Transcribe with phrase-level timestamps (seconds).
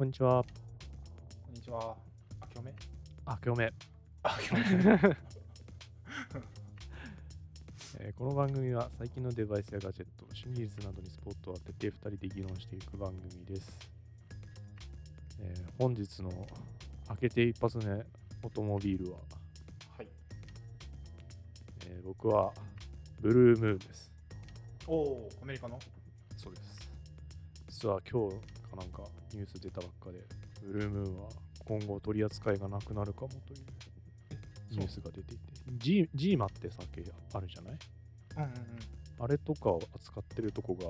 [0.00, 0.42] こんにちは。
[0.42, 0.48] こ
[1.52, 1.94] んにちは。
[2.40, 2.74] あ、今日目？
[3.26, 3.72] あ、今日目。
[4.22, 4.80] あ、今日目。
[8.00, 13.78] えーこの番組は最近のデバイスやガジェット、新技術などにスポットを当てて2人で議論していく番組です。
[15.38, 16.30] えー本日の
[17.08, 19.18] 開けて一発目オートモビールは、
[19.98, 20.08] はい。
[21.84, 22.54] えー僕は
[23.20, 24.10] ブルームーンです。
[24.86, 25.78] おお、アメリカの？
[26.38, 26.90] そうです。
[27.68, 28.36] 実は今日
[28.70, 29.02] かなんか
[29.34, 30.20] ニュース出たばっかで、
[30.62, 31.28] ブルームーンは
[31.64, 33.64] 今後取り扱いがなくなるかもという
[34.70, 37.78] ニュースが出ていて、ジージーマって酒あるじゃない？
[38.36, 38.54] うんうんうん。
[39.24, 40.84] あれとかを扱ってるとこが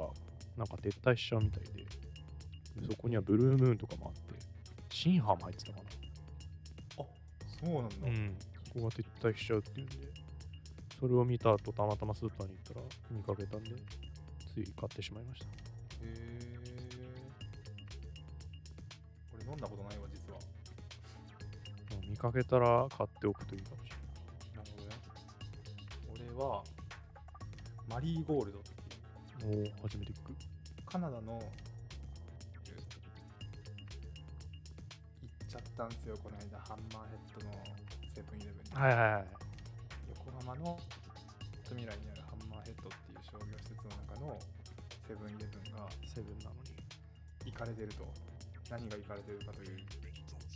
[0.57, 1.87] なんか撤退しちゃうみたいで、で
[2.91, 4.35] そこにはブルームーンとかもあって、
[4.91, 5.85] シンハーも入ってたかな？
[6.97, 7.95] そうなんだ。
[8.05, 8.37] うん。
[8.69, 9.97] そこが撤退しちゃうっていうんで、
[10.99, 13.71] それを見た後たまたまスーパーに行ったら見かけたんで、
[14.55, 15.47] つい買ってしまいました。
[15.47, 15.51] へ
[16.05, 16.50] え。
[19.51, 20.39] 俺飲んだことないわ、実は。
[21.91, 23.91] まあ見かけたら買っておくといいかもし
[24.55, 24.95] なるほどね。
[26.15, 26.63] 俺は、
[27.89, 28.71] マリーゴールドって
[29.47, 29.73] いう、れない。
[29.75, 30.37] おお、初めて聞く。
[30.87, 31.43] カナダの、行っ
[35.49, 37.53] ちゃったんですよ、この間、ハンマーヘッドの
[38.15, 38.71] セブンイレブンに。
[38.73, 39.27] はいはいはい。
[40.11, 40.79] 横浜の
[41.69, 44.39] 富未来にあるハンマーヘッドっていう商業施設の中の
[45.09, 46.81] セブンイレブンがセブンなのに。
[47.47, 48.05] 行かれてると
[48.71, 49.77] 何が行かれてるかという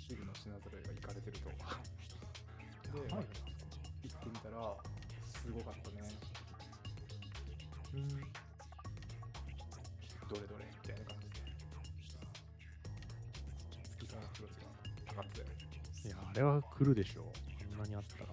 [0.09, 1.51] ビルの品揃えが行かれてると
[2.95, 3.35] で、やばいな
[4.03, 4.77] 行ってみたら
[5.27, 6.03] すごかったね
[7.93, 8.17] みんど
[10.41, 11.41] れどれみたいな感じで
[13.99, 15.55] 好きそうなクロスが上がってたよ
[16.05, 17.25] いや、あれは来るでしょう。
[17.73, 18.27] あんなにあったら。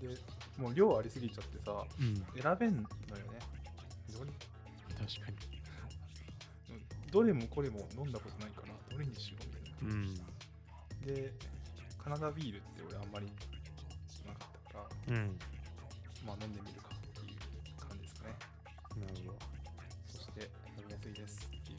[0.00, 0.18] で
[0.56, 2.14] もう量ありすぎちゃってさうん。
[2.40, 3.38] 選べんのよね
[4.98, 5.59] 確かに。
[7.10, 10.14] どれもこれも飲んだことないからどれにしようみたいなうん。
[11.06, 11.32] で
[12.02, 13.26] カナダビールって俺あんまり
[14.26, 15.38] なかったからうん。
[16.26, 17.36] まあ飲んでみるかっていう
[17.80, 18.34] 感じですかね
[18.96, 19.38] なるほど。
[20.06, 20.40] そして
[20.78, 21.78] 飲みやすいですっていう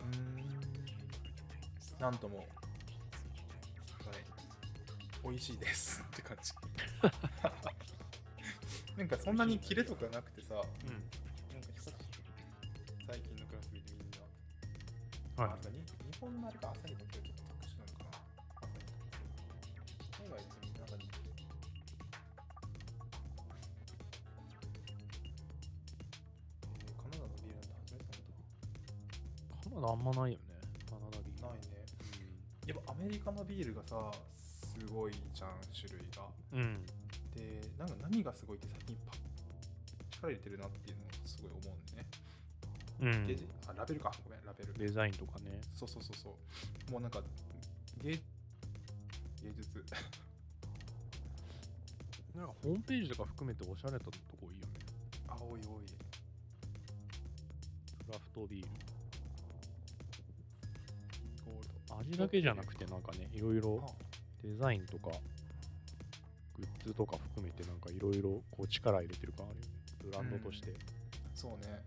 [0.00, 2.46] うーんなんともはい
[5.24, 6.52] 美味しいですって感じ
[9.02, 11.02] なんかそんなにキレとかなくてさなんかうん。
[11.74, 11.94] 久し
[13.04, 14.22] 最近のクラス見てみんな
[15.42, 15.58] はいあ。
[15.58, 15.82] なんかに
[16.12, 18.70] 日本のあれか朝日だけどちょっと特殊なのかな
[20.22, 21.18] 海外ってみんななんか
[25.42, 30.62] えーカナダのビールなんて初めて飲んだカナダあんまないよね。
[30.86, 31.42] カナダビール。
[31.42, 31.82] ないね
[32.70, 36.22] やっぱアメリカのビールがさすごいじゃん種類が
[36.54, 36.86] うん。
[37.34, 39.12] でなんか何がすごいって最近パ
[40.10, 42.06] 力入れてるなっていうのをすごい思うんだよね、
[43.00, 43.26] うん。
[43.26, 45.60] であラベルかごめんラベルデザインとかね。
[45.74, 46.36] そうそうそうそ
[46.88, 47.22] うもうなんか
[48.02, 48.20] 芸芸
[49.56, 49.84] 術
[52.34, 54.10] なんかホームページとか含めておしゃれたと
[54.40, 54.72] こいいよね。
[55.28, 55.84] あ多い多い
[58.06, 58.68] クラフトビール。
[61.44, 63.90] ゴールド味だけじゃなくてなんかね、いろいろあ
[64.42, 65.10] デザインとか、
[66.62, 69.70] グッズとか含めてなんかいろいろこう力入れてる感あるよね。
[70.04, 70.72] ブランドとして。
[71.34, 71.80] そうねやっ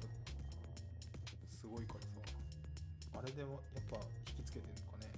[0.00, 2.06] ぱすごいからさ
[3.18, 3.96] あれでもやっぱ
[4.28, 5.12] 引きつけてるのかね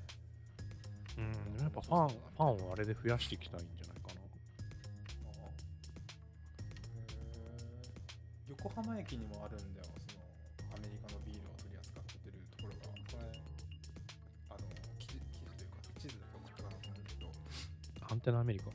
[1.19, 1.21] う
[1.61, 1.63] ん。
[1.63, 4.21] やっぱファン、ファンをあれで増やしていきたいんじゃないかな。
[5.27, 5.33] あ
[6.95, 9.78] へー横浜駅にもあるんだ
[18.29, 18.67] テナアメリカ。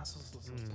[0.00, 0.68] あそうそうそうそう、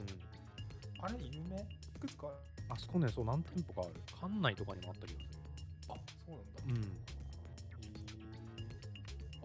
[1.01, 1.63] あれ有名い
[2.01, 2.27] くつか
[2.67, 4.01] あそこね、そう何店舗かある。
[4.19, 5.27] 館内とかにもあった気がす
[5.87, 5.93] あ
[6.25, 6.75] そうなんだ、る。
[6.75, 6.83] うん。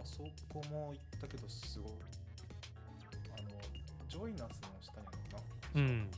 [0.02, 1.92] あそこも行ったけどすごい
[3.38, 3.48] あの
[4.08, 5.44] ジョイナスの下にあるのか
[5.74, 6.10] なうん。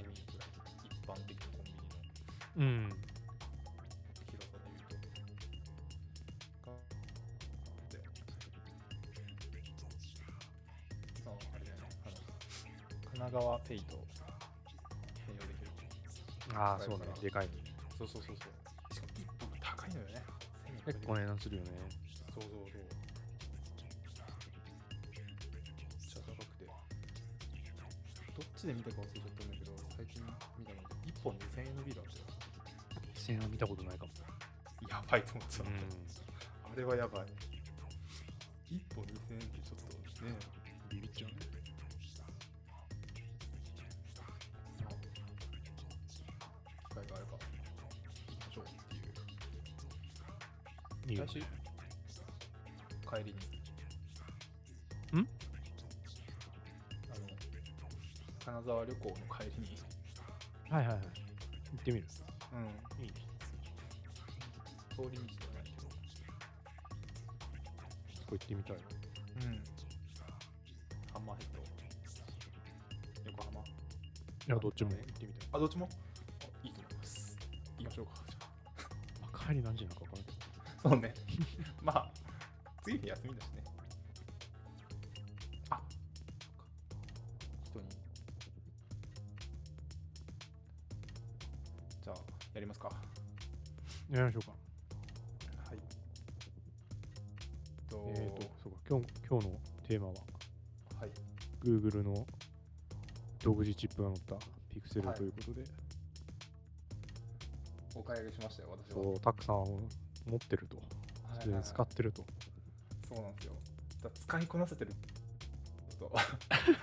[0.00, 0.48] かけにぐらい、
[0.90, 1.96] 一般的なコンビニの
[2.56, 2.88] うん。
[2.88, 6.76] 広さで言うと、が、
[7.90, 8.00] で、
[11.26, 12.16] ああれだよね、あの、
[13.04, 13.96] 神奈川ペイと
[15.26, 15.70] 併用できる。
[16.54, 17.12] ああ、そうだね。
[17.20, 17.52] でかいの。
[17.98, 18.94] そうそうそうそう。
[18.94, 20.22] しかも一本が高いのよね。
[20.86, 21.70] 結構値段するよね。
[22.34, 22.82] そうそうそう。
[22.82, 22.88] め
[25.92, 26.66] っちゃ高くて。
[28.60, 30.24] ちで見たか忘れちゃったんだけど最近
[30.56, 32.24] 見たので1本2000円のビールあったよ
[33.20, 34.12] 2000円は見たことないかも。
[34.88, 37.28] やばいと思ってた、うあれはやばい。
[38.72, 40.32] 1本2000円ってちょっとね
[60.70, 61.02] はいはいはい。
[61.02, 62.06] 行ってみる。
[62.52, 63.04] うん。
[63.04, 63.14] いいね。
[64.94, 65.10] 通り道。
[65.10, 65.82] じゃないけど
[68.14, 68.82] そこ行ってみたいな。
[69.46, 69.62] うん
[71.12, 71.46] ハンマーヘッ
[73.24, 73.64] ド横浜い
[74.46, 75.48] や、どっちも行ってみたい。
[75.52, 77.36] あどっちもあいいと思います
[77.78, 78.38] 行きましょうかじゃ
[79.22, 80.36] まあ、帰り何時なのか分からんけど。
[80.84, 81.14] あそうね
[81.82, 82.10] まあ
[82.84, 83.59] 次に休みだしね
[94.10, 94.52] やりましょうか。
[95.72, 95.78] い。
[97.88, 100.12] とえっ、ー、と、そうか、今日今日のテーマは、
[101.00, 101.10] はい。
[101.62, 102.26] Google の
[103.40, 104.34] 独自チップが乗った
[104.68, 105.16] ピクセルはい。
[105.16, 105.62] ということで、
[107.94, 109.04] お買い上げしましたよ私は。
[109.04, 110.82] そう、たくさん持ってると、は
[111.38, 112.26] いすでに使ってると。
[113.08, 113.52] そうなんですよ。
[114.02, 114.92] だ使いこなせてる
[115.88, 116.10] ちょっ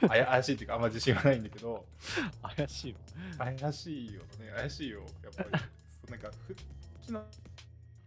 [0.02, 1.86] と 怪しいっていうかあんま自信はないんだけど。
[2.56, 2.94] 怪しい
[3.38, 3.38] の？
[3.38, 4.54] 怪しいよね。
[4.56, 5.50] 怪しいよやっぱり。
[6.12, 6.56] なんかふ
[7.08, 7.24] 機能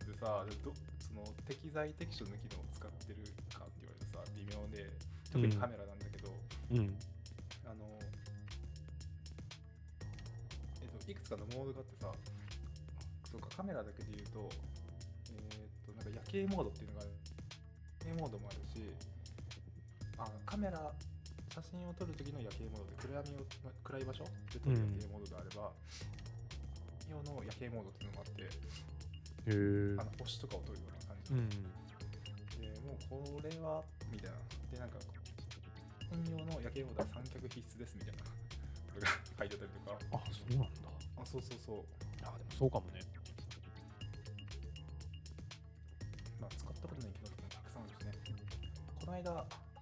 [0.05, 4.93] でさどその適材適所の機能を使ってるかって言われるとさ微妙で
[5.33, 6.93] 特にカメラなんだけど、うん。
[7.65, 7.87] あの
[10.83, 12.13] えっといくつかのモードがあってさ
[13.33, 14.51] そうかカメラだけで言うと
[15.33, 17.11] えっとなんか夜景モードっていうのがある。
[18.05, 18.85] 夜景モードもあるし
[20.19, 20.93] あカメラ
[21.49, 25.73] 写真を撮る時の夜景モードで暗闇をま暗い場所で撮る夜景モードであれば、
[27.11, 28.49] 用の夜景モードっていうのもあって
[30.01, 31.49] あの星とかを撮るような感じうん。
[31.51, 34.37] でもうこれはみたいな
[34.71, 34.99] でなんか
[36.11, 38.31] 専用の夜景モードは三脚必須ですみたいなこ
[38.99, 39.09] れが
[39.39, 40.91] 書いてたりとかあ、そうなんだ。
[41.21, 41.85] あそうそうそう
[42.27, 43.01] あ、でもそうかもね。
[46.41, 48.13] まあ使ったことない機能とかもたくさんあるしね
[48.99, 49.31] この間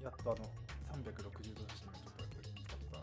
[0.03, 0.45] やっとあの
[0.93, 2.99] 360度写真をちょっとやって使った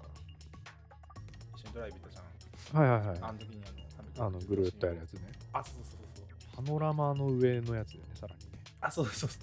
[1.56, 3.20] 一緒にドライブ行ったじゃんはいはいはい。
[3.22, 3.85] あの時にあの360
[4.18, 5.32] あの、ぐるっとやるやつね。
[5.54, 8.60] あそうそうそうそうパノラマの上のやつだよね、さらにね。
[8.82, 9.40] あそうそうそう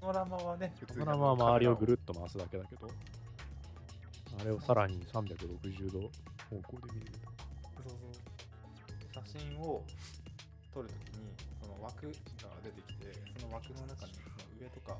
[0.00, 2.88] パノラマはね普パノラマは周りをぐるるっと回すだけだけど、
[4.40, 6.00] あれをさらに360度
[6.50, 7.28] 方向で見れると。
[7.82, 9.82] そうそう写真を
[10.72, 12.12] 撮るときにその枠が
[12.62, 14.96] 出てきてその枠の中にその上とか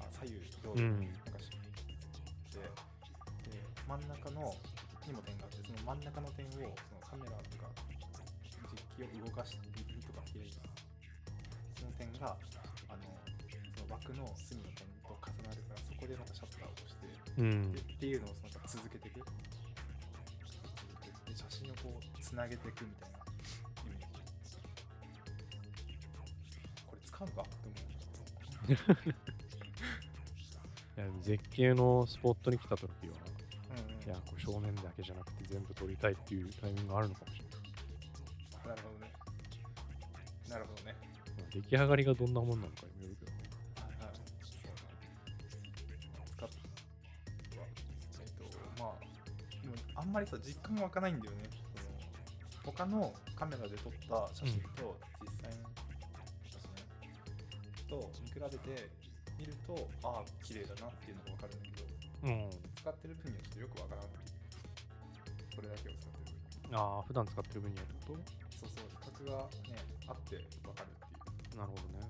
[0.00, 1.32] あ左右上下うんになん
[2.52, 2.68] で
[3.88, 4.54] 真ん中の
[5.06, 7.70] にも点があってその真ん中の点をそのカメラとか
[8.98, 10.64] 実機を動かして指とか開いた
[11.78, 12.36] その点が
[12.88, 13.02] あの
[13.76, 17.06] その枠の隅の点と重なるからそこでまたシャッターを押して
[17.38, 17.72] うん。
[17.72, 17.78] で。
[17.78, 19.20] っていうのをなんか続けていく。
[21.36, 23.20] 写真をこうつなげていくみたいなイ
[23.90, 24.06] メージ
[26.86, 28.72] これ使うかって思う
[30.96, 33.14] いや絶景のスポットに来た時は、
[33.76, 34.02] うんうん。
[34.02, 37.45] いや、これ正面だけじゃなくて全部撮りたいっていうタイミングがあるのかもしれない。
[38.66, 39.12] なるほどね。
[40.50, 40.94] なるほどね。
[41.36, 43.32] まあ出来上がりがどんなもんなのかにもよるけど。
[43.32, 43.38] ね。
[43.80, 44.06] はい。
[44.06, 44.16] はい。
[44.42, 44.74] そう
[46.14, 47.66] なん使っは
[48.20, 49.02] えっとまあ
[49.62, 51.48] でもあんまりさ実感が湧かないんだよね。
[52.64, 55.68] その他のカメラで撮った写真と実際の
[56.50, 58.90] 写真と見比べて
[59.38, 61.86] 見るとああ綺麗だなっていうのが分かるんだけど
[62.24, 62.50] うん。
[62.74, 66.80] 使ってる分にはちょっとよくわからなくてこれだけを使ってる分には。
[66.80, 68.16] ああ、普段使ってる分にはってこ
[68.58, 69.36] そうそう比較が
[69.68, 69.76] ね
[70.08, 70.36] あって
[70.66, 71.50] わかるっていう。
[71.50, 72.00] となるほどね。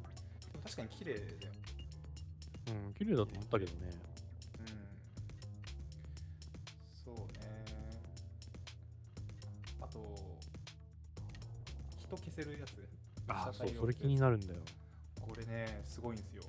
[0.52, 1.52] でも確かに綺麗だよ。
[2.68, 3.90] うん、綺麗だと思ったけどね。
[4.60, 4.66] うん。
[7.04, 7.66] そうね。
[9.80, 10.38] あと
[11.98, 12.88] 人消せるやつ。
[13.28, 14.60] ああ、そう、それ気になるんだよ。
[15.20, 16.42] これねすごいんですよ。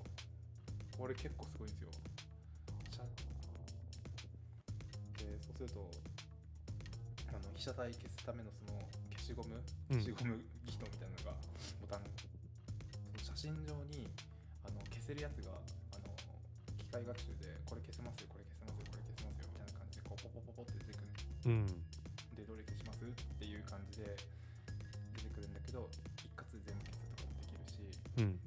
[0.97, 1.89] これ結構すごいんですよ。
[2.91, 3.03] 写
[5.23, 5.91] でそうすると
[7.29, 8.79] あの被写体消すためのその
[9.27, 9.59] 消しゴム
[9.99, 11.35] しゴムギトみたいなのが
[11.83, 12.07] ボタン
[12.87, 14.07] その写真上に
[14.63, 15.51] あの消せるやつが
[15.91, 16.07] あの
[16.79, 21.11] 機械学習でこれ消せますよこれ消せますよこれ消せますよみたいな感じでこうポポポポって出てくる
[21.51, 21.67] うん。
[22.39, 23.03] でどれ消します？
[23.03, 24.15] っていう感じで
[25.19, 25.91] 出てくるんだけど
[26.23, 28.39] 一括で全部消すとかもできるしうん。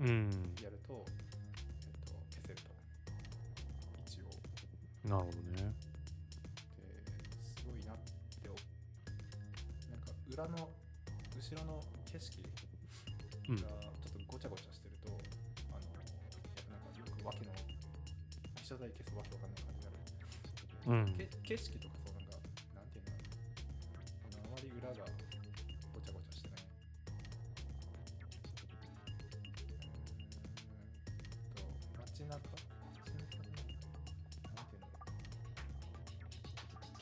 [0.00, 2.70] やると、えっと、消せると。
[4.06, 4.28] 一応。
[5.08, 5.72] なるほどね。
[6.76, 6.84] で
[7.56, 8.52] すごいなってお
[9.90, 10.68] なんか裏の
[11.36, 12.44] 後ろの景色
[13.48, 13.56] うん。
[13.56, 13.72] がちょっ
[14.12, 15.08] とごちゃごちゃしてると、
[15.72, 17.52] あのいやなんかよくわけの
[18.56, 19.96] 被写体消すわけわかんない感じにな
[20.92, 21.16] る、うん。
[21.16, 21.95] け景色とか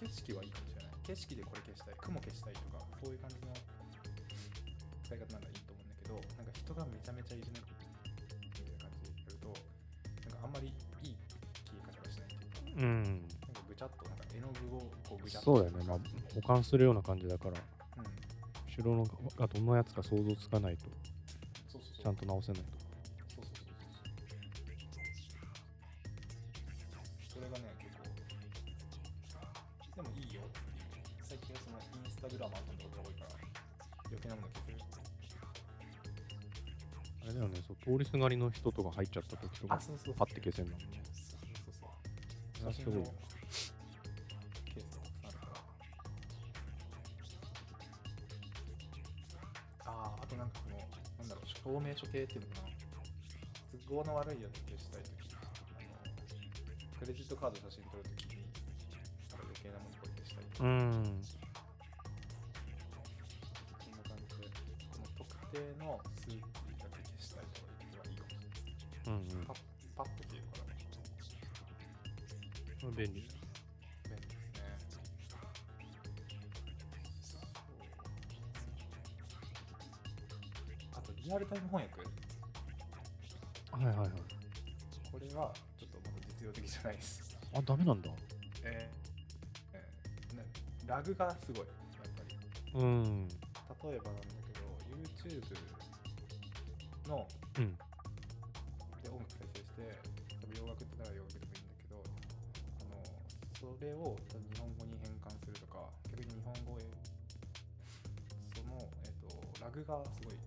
[0.04, 0.92] 景色はいいかもしれない。
[1.04, 1.94] 景色でこれ消したい。
[2.00, 3.52] 雲消したいとかそういう感じの
[5.04, 9.48] 使い方なんかいいと思うんだけどなんか人がめちゃめちゃいるねみたいな感じでやると
[10.28, 11.16] なんかあんまりいい
[11.64, 15.84] 消え方がしないっていうかうんなんかぐちゃっとなんか絵の具をこうぐちゃっとそうだよね。
[15.84, 15.98] まあ
[16.34, 17.60] 保管するような感じだから。
[17.98, 18.04] うん。
[18.04, 19.04] 後ろの
[19.36, 20.84] がどんなやつか想像つかないと。
[21.70, 22.02] そうそうそう。
[22.02, 22.66] ちゃんと直せないと。
[23.36, 23.66] そうそうそう
[27.30, 27.38] そう。
[27.38, 27.93] それがね結構
[29.94, 30.42] でもいいよ。
[31.22, 33.30] 最近はそのインスタグラマーとかが多いから
[34.06, 34.78] 余計なもの消せる
[37.24, 40.76] あれだよねそう通りすがりの人とか入っちゃった時とかそうそうパッて消せんの。
[40.78, 41.90] そうそうそう。
[42.58, 42.94] それはすごい。
[42.96, 43.14] よ
[44.74, 45.56] ケースあるから。
[49.86, 50.76] あああとなんかこの
[51.18, 52.74] なんだろう証明書系っていうのかな。
[53.88, 56.12] 都合の悪いやつ消したいときあの
[57.00, 58.10] クレジットカード写真撮ると
[59.64, 61.24] きになものこれ消したいとかうん。
[63.72, 64.44] こんな感じで。
[64.92, 65.24] この特
[65.56, 68.28] 定の数値だけ消したいとかはいいかも。
[68.28, 68.44] し
[68.92, 69.46] れないうんうん。
[69.46, 69.56] パッ
[69.96, 70.76] パッと消えるから
[72.84, 73.24] これ便利。
[73.24, 73.40] だ便利です
[74.60, 74.68] ね。
[80.92, 82.04] あと、リアルタイム翻訳。
[83.72, 84.10] はいはいはい。
[85.10, 87.38] これはちょっとまだ実用的じゃないです。
[87.54, 88.10] あダメなんだ
[91.04, 92.32] グがすごい、やっぱり。
[92.72, 93.28] うん。
[93.28, 93.34] 例
[93.92, 95.44] えばなんだけど、YouTube
[97.08, 97.76] のうん。
[99.04, 99.84] で音楽再生して、
[100.40, 102.00] 多分洋楽ってなら洋楽でもいいんだけど、
[102.80, 103.04] あの
[103.60, 106.88] それを日本語に変換するとか、逆に日本語へ、
[108.56, 109.28] その、えっと
[109.60, 110.40] ラグがすごい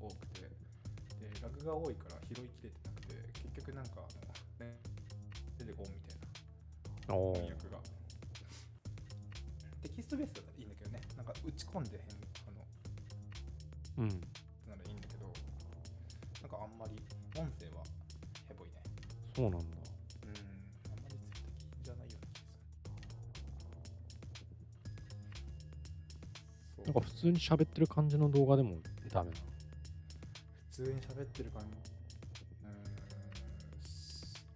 [0.00, 0.48] 多くて、
[1.20, 3.20] でラグが多いから拾いきれてなくて、
[3.52, 4.08] 結局なんかあ
[4.64, 4.80] の、ね、
[5.60, 6.24] 出てこんみたいな。
[7.04, 7.63] 翻訳
[10.16, 10.26] が。
[10.26, 12.06] テキストベースだったらいいんだけどね、なんか打ち込んで変
[12.46, 12.66] あの
[13.98, 14.14] うんな
[14.76, 15.32] らいいんだけど、
[16.42, 16.96] なんかあんまり
[17.36, 17.84] 音声は
[18.48, 18.74] ヘボいね。
[19.34, 19.72] そうなんだうん、
[20.92, 21.52] あんまり実的
[21.82, 22.40] じゃないような気がす
[26.78, 26.84] る。
[26.84, 28.76] なんか普通に喋ってる感じの動画でも
[29.12, 29.36] ダメな
[30.70, 31.68] 普通に喋ってる感じ。
[32.62, 32.70] うーん、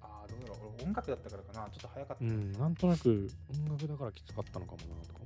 [0.02, 0.58] ああ、どうだろう。
[0.78, 1.68] 俺音楽だったからかな。
[1.70, 2.24] ちょっと早かった。
[2.24, 5.17] のうんなんとなく音楽だからきつかったのかもなとか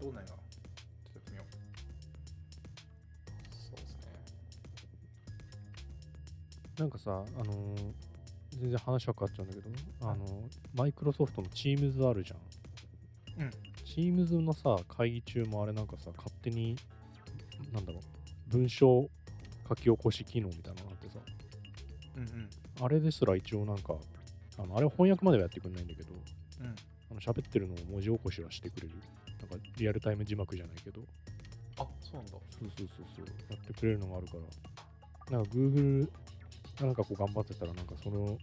[0.00, 0.36] れ、どうなんやちょっ
[1.12, 1.52] とやってみよう。
[3.50, 4.00] そうですね。
[6.76, 7.92] うなんかさあのー
[8.58, 10.24] 全然話は変わっちゃうんだけどあの
[10.74, 12.36] マイクロソフトの Teams あるじゃ
[13.42, 13.50] んうん。
[13.84, 16.74] Teams のさ会議中もあれなんかさ勝手に
[17.70, 18.02] なんだろう
[18.50, 19.10] 文章
[19.68, 21.18] 書き起こし機能みたいなのがあってさ
[22.16, 22.48] うんうん。
[22.82, 23.94] あれですら一応なんか
[24.58, 26.08] あのあれ翻訳まではやってくれないんだけど
[26.62, 26.66] うん。
[27.10, 28.94] あの喋ってるのを文字起こしはしてくれる
[29.40, 31.00] なんかリアルタイム字幕じゃないけど
[31.78, 32.30] あ、そうなんだ。
[32.30, 34.34] そうそうそうそうやってくれるのがあるか
[35.30, 36.08] らなんか Google
[36.80, 38.38] がなんかこう頑張ってたらなんかその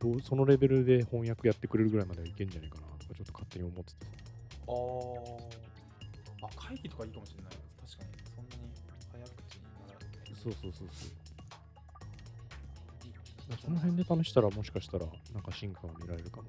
[0.00, 4.12] どうそのレベルで翻訳やってくれるぐらいまではいけんじゃないかなとかちょっと勝手に思っててさ
[4.68, 5.50] あー
[6.42, 7.52] あ、会議とかいいかもしれない。
[7.52, 8.10] 確かに。
[8.34, 8.72] そんなに
[9.12, 10.34] 早口にならない。
[10.42, 11.10] そうそうそうそう
[13.60, 16.44] その辺で試したらもしかしたらなんか進化が見られるかも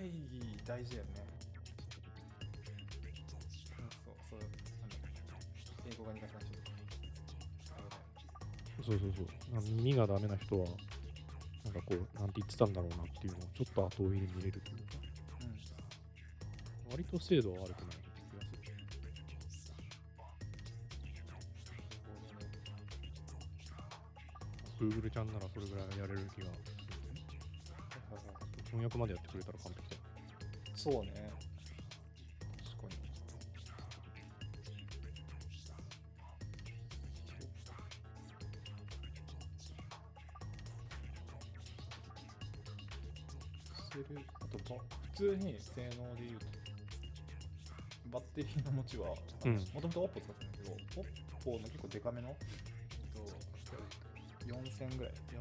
[0.00, 0.16] 会議
[0.66, 1.28] 大事だよね。
[3.76, 4.96] そうそう、そう、なんだ
[5.84, 6.80] 英語が苦手な人とか。
[8.80, 10.64] そうそうそうな耳がダメな人は
[11.64, 14.96] なんかこうなんて言ってたんだろうなっていうのをちょっと後追いで見れるというか
[15.42, 15.52] うん。
[16.90, 18.72] 割と精度は悪くない気がする
[21.28, 21.44] なる
[22.08, 22.16] ほ
[24.80, 26.46] どね Google ちゃんならそれぐらいやれる気が
[28.70, 30.02] 翻訳までやってくれたら完璧だよ
[30.76, 31.10] そうね。
[32.64, 33.00] 確かに。
[44.40, 44.80] あとば
[45.12, 46.46] 普通に性能で言うと
[48.10, 50.72] バッテリーの持ちは、うんもともと OPPO 使ってたんだけど、
[51.44, 52.36] OPPO の結構デカめの、えっ
[53.14, 53.22] と、
[54.52, 55.39] 4000ぐらい、4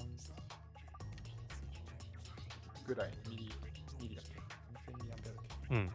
[2.89, 3.53] ぐらい、ミリ、
[4.01, 5.91] ミリだっけ ?4000 ミリアンペアだっうん。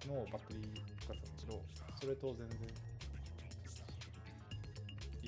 [0.00, 1.36] けのバッテリー使ってたん。
[1.36, 1.62] だけど、
[2.00, 2.56] それと全然、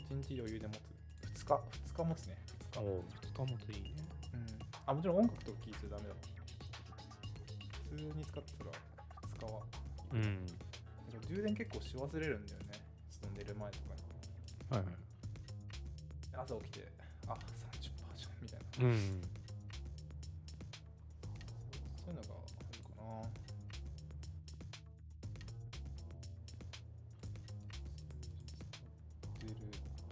[0.08, 1.44] 1日余裕で持つ。
[1.44, 1.60] 2日、
[1.92, 2.38] 2日持つね。
[2.72, 2.80] 2日。
[2.80, 3.90] お2日持ついいね。
[4.32, 4.46] うん。
[4.86, 5.16] あ、もちろん。
[5.18, 6.14] 音楽と聴いてダメだ。
[7.90, 9.60] 普通に使ってたら2日は。
[10.12, 10.46] うん。
[10.46, 10.52] か
[11.28, 12.46] 充電結構し忘れるん。
[12.46, 12.80] だよね。
[13.10, 14.78] その寝る前とかに。
[14.78, 14.94] はいはい。
[16.32, 16.88] 朝起きて、
[17.28, 18.32] あ、30%じゃん。
[18.40, 18.86] みたいな。
[18.86, 19.41] うん。
[22.12, 23.28] そういうのがあるかな。
[29.40, 29.54] 出る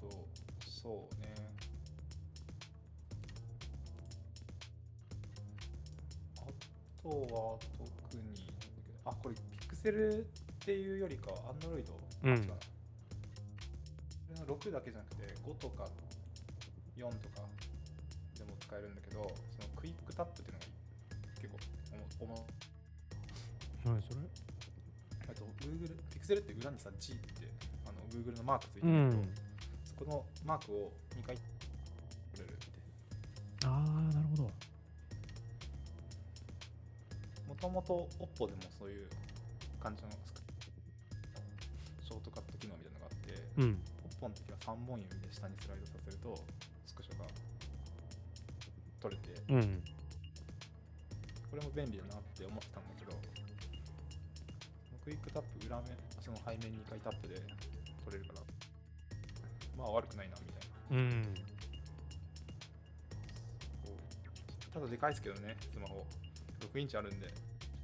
[0.00, 0.28] と、
[0.64, 1.34] そうね。
[6.36, 6.40] あ
[7.02, 8.48] とは特に、
[9.04, 10.24] あ、これピクセルっ
[10.60, 11.92] ていうよりか、アンドロイド。
[12.22, 12.60] うんあ違うなこ
[14.34, 15.88] れの6だけじゃなくて、5とか
[16.96, 17.46] 4とか
[18.38, 19.22] でも使えるんだけど、
[19.56, 20.66] そのクイックタップっていうのが
[21.40, 21.58] 結構
[22.20, 22.46] おも、
[23.84, 24.20] おも何それ？
[25.28, 27.22] あと Google、Pixel って裏にさ G って
[27.86, 29.28] あの Google のマークついてうるけど、ん。
[29.84, 31.46] そこのマークを2回取
[32.38, 32.68] れるって。
[33.66, 33.80] ああ、
[34.12, 34.50] なるほど。
[37.48, 39.06] もともと OPPO でもそういう
[39.82, 40.10] 感じの
[42.02, 43.82] ショートカット機能みたいなのがあって、うん。
[44.20, 46.38] OPPO の時は3本指で下にスライドさせると
[46.86, 47.24] スクショが
[49.00, 49.82] 取れて、うん。
[51.50, 53.12] これも便利だなって思ってたんだけど、
[55.04, 55.86] クイックタップ裏面、
[56.20, 57.34] その背面2回タップで
[58.04, 58.40] 取れるから、
[59.76, 60.96] まあ悪くないなみたいな。
[60.96, 61.34] うん。
[64.72, 66.06] ただでかいですけどね、スマホ。
[66.72, 67.26] 6インチあるんで。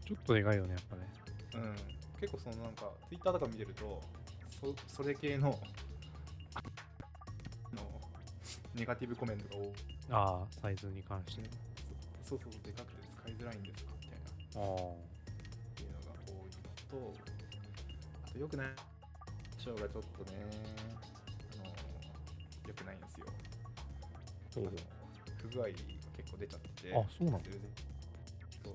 [0.06, 1.02] ちょっとでかいよね、やっぱね。
[1.54, 1.76] うん。
[2.20, 4.00] 結構そのなんか、Twitter とか見てると、
[4.60, 5.58] そそれ系の、
[6.54, 6.62] あ
[7.74, 7.82] の、
[8.74, 9.72] ネガティブコメントが多い。
[10.10, 11.42] ああ、サイズに関して。
[12.22, 12.95] そうそうそう、でかく
[13.36, 14.26] づらいんですかみたいな。
[14.26, 14.32] っ
[15.74, 17.14] ていうのが多いのと、
[18.24, 18.66] あと良くない
[19.58, 19.98] 章がちょっと
[20.32, 20.38] ね、
[21.60, 21.70] あの
[22.68, 23.26] 良くないんですよ。
[24.54, 25.68] 不具合が
[26.16, 26.94] 結構出ちゃってて。
[26.94, 27.58] あそうなんだで
[28.64, 28.74] そう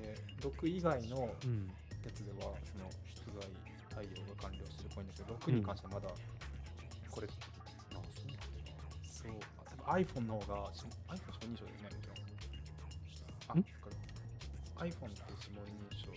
[0.00, 1.68] で、6以外のうん。
[2.00, 2.88] やつでは、その
[3.28, 3.44] 不具合
[3.92, 6.08] 対応が完了してるっぽいんだけど、6に関してはまだ、
[7.10, 7.30] これ、う
[7.92, 8.08] なんだ。
[9.04, 9.32] そう、
[9.84, 10.80] iPhone の方が、し
[11.12, 12.09] iPhone 指紋認証だよね、
[14.80, 16.10] iPhone って指紋認証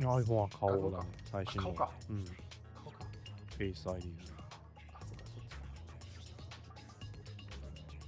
[0.00, 1.62] iPhone は顔だね、最新の。
[1.68, 2.24] 顔かうん。
[2.24, 3.04] 顔か。
[3.58, 4.04] Face ID だね。
[4.94, 5.64] あ、そうか、そっちか。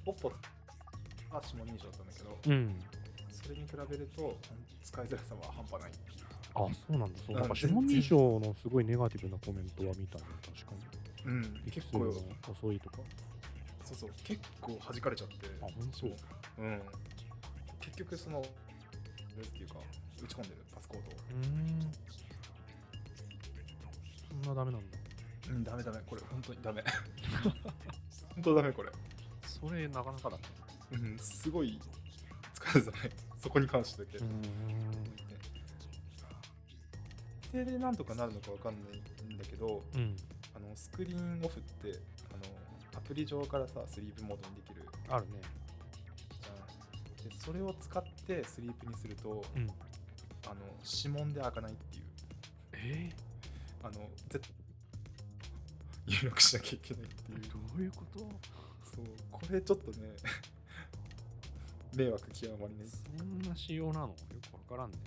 [0.05, 2.83] ポッポは指紋認証だったんだけど、うん。
[3.31, 4.37] それに比べると
[4.83, 5.93] 使いづらさは半端ない。
[6.55, 7.19] あ、そうなんだ。
[7.27, 7.37] そう。
[7.37, 10.75] なんかうん指紋認証のすごいネガティブなコメントは見たね、確か
[11.25, 11.31] に。
[11.33, 12.99] うん、結結構、構遅いとか。
[13.85, 16.11] そうそう、結構弾かれちゃって、あ、本当そう。
[16.59, 16.83] うん。
[17.81, 18.43] 結局、その、
[19.43, 19.75] あれっていうか、
[20.23, 21.13] 打ち込んでるパスコードを。
[21.13, 21.93] うーん。
[24.45, 24.99] そんなダメなんだ。
[25.51, 26.85] うん、ダメダメ、これ本当にダメ。
[28.35, 28.91] 本当ダメ、これ。
[29.47, 30.43] それなかなかだね。
[30.93, 31.81] うん、すごい
[32.55, 33.11] 使いづらい。
[33.39, 34.19] そこに関してだけ。
[34.19, 34.29] うーん。
[37.51, 40.17] 手でなんとかなるのかわかんないんだけど、うん。
[40.55, 41.99] あのスクリーンオフって
[42.33, 42.45] あの
[42.99, 45.41] アプリ上からさスリープモードにできるあるね。
[46.41, 46.53] じゃ
[47.27, 49.67] んでそれを使ってスリープにすると、うん。
[50.45, 52.03] あの指紋で開かないっていう
[52.73, 53.11] え
[53.85, 54.51] あの絶
[56.07, 58.19] 入力しなきゃいけないっていうどういうこと？
[58.19, 58.27] そ
[59.01, 60.09] うこれちょっとね
[61.95, 64.09] 迷惑極まりないそんな仕様なの？
[64.09, 64.15] よ
[64.51, 64.99] くわからんね。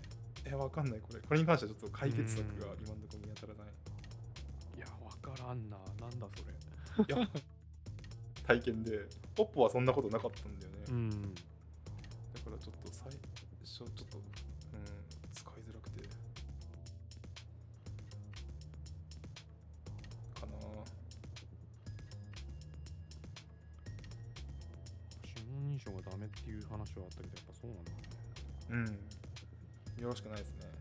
[0.46, 3.68] えわかんないこれこれに関してはちょっと解決策が今のところ見当たらない
[4.78, 5.78] いや、わからんな。
[6.00, 7.16] なんだそれ。
[7.18, 7.30] いや
[8.46, 11.36] 体験でポッポはそんなことなかったんだよね、うん。
[13.76, 14.24] ちょっと、うん、
[15.34, 16.08] 使いづらくて。
[20.40, 20.56] かな。
[25.28, 27.98] 指紋認証がダメっていう話はあったけど、やっぱそうなんだね。
[28.70, 28.76] う
[30.00, 30.04] ん。
[30.04, 30.72] よろしくないですね。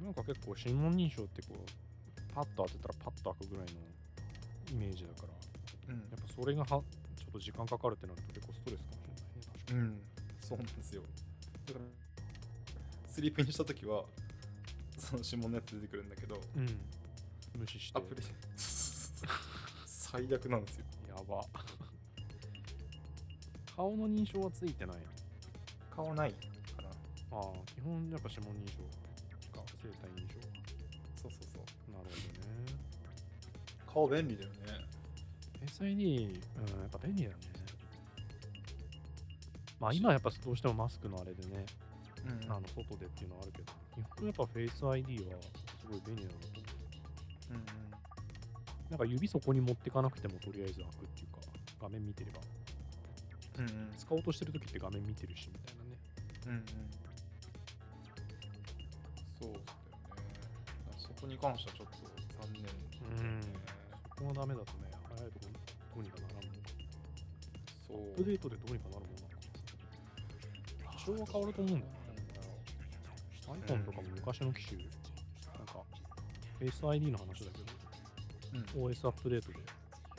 [0.00, 1.58] なんか結構指紋認証ってこう、
[2.32, 3.80] パッと当てたらパッと開くぐらいの
[4.70, 5.26] イメージだか
[5.88, 6.00] ら、うん。
[6.02, 6.84] やっぱそれがはちょ
[7.30, 9.80] っと時間かかるってなると結構ストレスかもしれないね、確かに。
[9.80, 9.98] うん。
[10.38, 11.02] そうなんですよ
[11.66, 11.84] だから
[13.08, 14.04] スリープにしたときは
[14.98, 16.66] その指紋のやつ出てくるんだけどうん。
[17.58, 17.98] 無視して。
[17.98, 18.22] アプリ
[19.86, 21.44] 最悪なんですよやば。
[23.74, 25.02] 顔の認証はついてないの？
[25.94, 26.92] 顔ないかなあ
[27.40, 28.78] あ、基本やっぱ指紋認証
[29.58, 30.34] か、生体認証
[31.22, 31.98] そうそうそうほ
[34.08, 34.20] どね。
[34.20, 34.56] 顔便利だよね
[35.66, 36.38] SID、うん、や
[36.86, 37.36] っぱ便利だね。
[39.80, 41.66] まあ今やっぱどうしてもマスクのあれでね、
[42.26, 42.52] うん。
[42.52, 45.36] あの外でっていうのはあるけど、基本やっぱ Face ID は
[45.80, 46.66] すごい便利なのだと思
[47.50, 47.62] うんうん。
[47.62, 47.64] う。
[48.90, 51.40] なんか指そこに持ってかなくてもとりあえず開くっていうか、
[51.82, 52.40] 画面見てれば。
[53.58, 53.92] うんうん。
[53.96, 55.98] 使おうとしてる時って画面見てるしみたいなね。
[56.46, 56.64] うんうん。
[59.38, 59.64] そうだよね。
[60.98, 61.96] そこに関してはちょっと
[62.42, 63.40] 残念だよね。
[64.16, 65.46] そこがダメだとね、早いとこ
[65.96, 66.54] どうにかならんもん。
[67.86, 67.96] そう。
[67.96, 69.05] アップデートでどうにかなる
[71.06, 71.32] もんなのか。
[71.32, 71.96] 多少は変わると思うんだよね。
[73.46, 74.78] iPhone とかも昔の機種、
[75.56, 75.82] なんか、
[76.60, 77.64] Face ID の話だけど、
[78.54, 79.58] うん OS アップデートで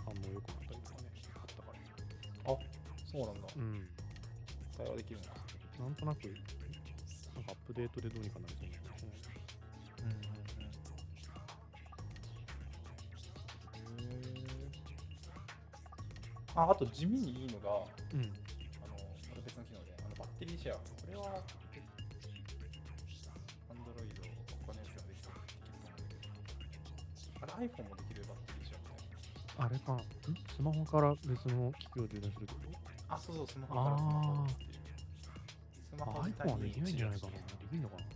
[0.06, 1.72] 反応良くなったりとかね、あったか
[2.46, 2.54] ら。
[2.54, 2.58] あ
[3.12, 3.88] そうなんだうん。
[4.78, 5.30] 対話できるんだ
[5.80, 9.18] なんとなく、なんかアップデートでどうにかなりそうな気がしない。
[10.00, 10.28] うんうんうん
[16.56, 17.70] ああと地味にいいのが
[18.14, 18.47] うん。
[20.48, 20.82] あのバッテリーシェアこ
[21.12, 21.44] れは
[23.68, 24.08] Android
[24.66, 29.12] 他のやつができそうできると思うけどあれ iPhone もできるバッテリーシェアみたい
[29.60, 30.00] なあれか、ん？
[30.56, 32.80] スマホから別の機器を充電するってこと？
[33.10, 34.80] あそうそうスマホからスマホっていう
[35.92, 37.32] スマあホ自 iPhone はできないんじゃないかな。
[37.34, 38.16] できんのかなで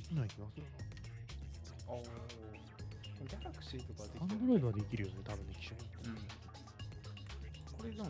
[0.00, 0.64] きない気がする
[1.88, 2.04] おー
[3.28, 4.28] ギャラクシーとかできな。
[4.28, 5.84] て Android はできるよね、多分ね、機種に。
[6.08, 6.28] うん
[7.78, 8.08] これでも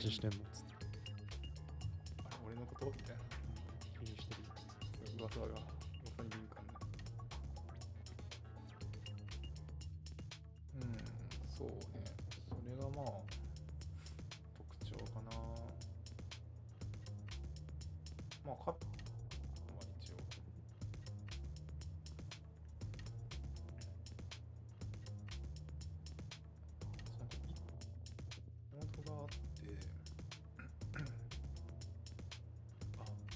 [0.00, 0.59] 話してんの？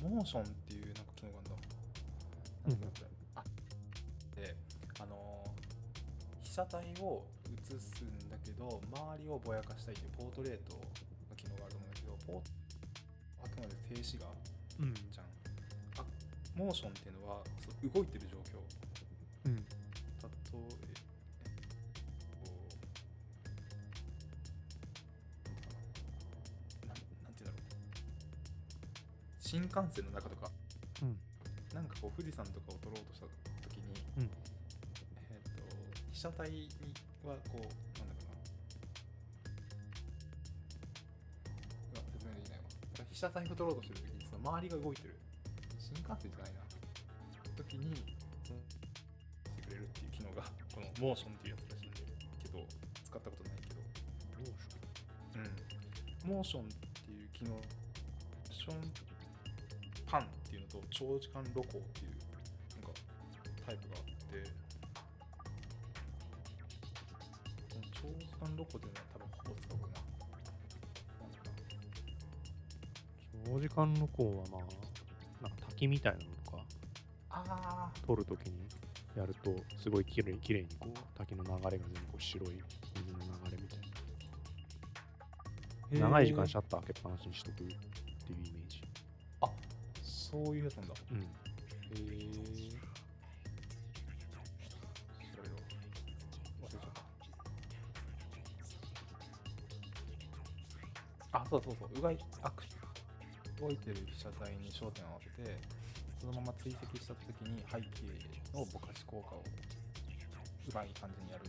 [0.08, 1.56] モーションっていうなんか機能があるんだ
[2.66, 3.44] うんなんだこれあ
[4.36, 4.56] で
[5.00, 14.28] あのー被写体を映すんだけど周りをぼやかしたいっていうポートレートの機能があると思うんだけどポーあくまで静止画
[14.78, 14.94] うん。
[14.94, 15.26] じゃん
[15.98, 16.04] あ
[16.54, 18.62] モーションっていうのはそう動いてる状況
[19.46, 19.64] うん。
[29.54, 30.50] 新幹線の中とか。
[30.98, 31.14] うん。
[31.70, 33.30] なんかこう富士山とかを撮ろうとした
[33.70, 34.30] 時に、うん。
[35.30, 35.54] えっ、と
[36.10, 36.66] 被写体に
[37.22, 37.70] はこう
[38.02, 38.34] なんだろ
[41.94, 42.02] うな。
[42.02, 42.66] 説明できないわ。
[42.66, 45.14] だから被写体を撮ろうとしてる時にその周りが動いてる。
[45.78, 46.66] 新幹線じゃないな。
[47.54, 48.58] 時にして
[49.62, 50.42] くれるっていう機能が
[50.74, 52.02] このモーションっていうやつらしいんだ
[52.42, 52.58] けど
[53.06, 53.78] 使ったことないけど。
[55.38, 55.46] う
[56.26, 57.62] ん、モーションっていう機能、モー
[58.50, 59.03] ションっていうのと
[60.94, 62.10] 長時間露光っていう
[62.80, 63.00] なんか
[63.66, 64.14] タイプがあって、
[67.90, 69.94] 長時間露光っていうのは多分ほぼ使うかな。
[73.44, 74.60] 長時間露光はまあ、
[75.42, 76.64] なんか滝みたいなのとか
[77.30, 78.68] あ撮るときに
[79.16, 82.50] やると、すごいきれいきれいにこう滝の流れが全部こう白い
[82.94, 86.08] 水の流れみたいーな。
[86.08, 87.68] 長い時間シャッター開けっぱなしにしとく。
[90.34, 90.94] そういうやつなんだ。
[91.12, 91.18] うん。
[91.18, 92.02] へえ。
[95.30, 95.54] 調べろ。
[96.60, 96.90] 忘れちゃっ
[101.30, 101.38] た。
[101.38, 101.88] あ、そうそうそう。
[101.96, 102.64] うがい、あく
[103.60, 105.56] 動いてる被写体に焦点を合わせて、
[106.18, 108.02] そのまま追跡したときに背景
[108.58, 111.44] のぼかし効果をうまい感じにやる。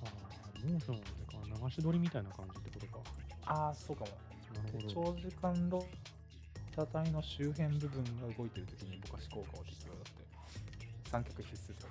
[0.00, 0.08] ああ、
[0.66, 3.04] モーションはあれか、流し撮りみたいな感じってことか。
[3.44, 4.33] ああ、そうかも。
[4.64, 5.12] なるほど。
[5.12, 5.86] 長時間露被
[6.74, 10.24] 写体の周辺部分が動いてるときにぼかし効果を適用だって。
[11.10, 11.84] 三脚必須って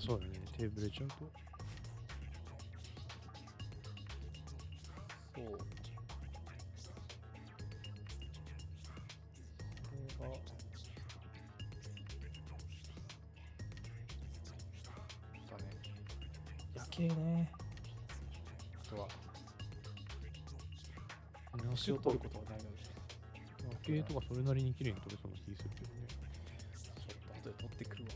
[0.00, 1.14] そうだね、テーブルちゃうと。
[5.34, 5.44] そう。
[5.44, 5.64] こ
[9.92, 10.32] れが、
[15.50, 15.64] だね。
[16.74, 17.52] 夜景ね。
[21.70, 22.78] 星を撮ることはないので、
[23.86, 26.06] 夜景とかそれなりに綺麗に撮れそうな気するけどね。
[26.08, 28.10] ちょっと後で撮ってくるわ。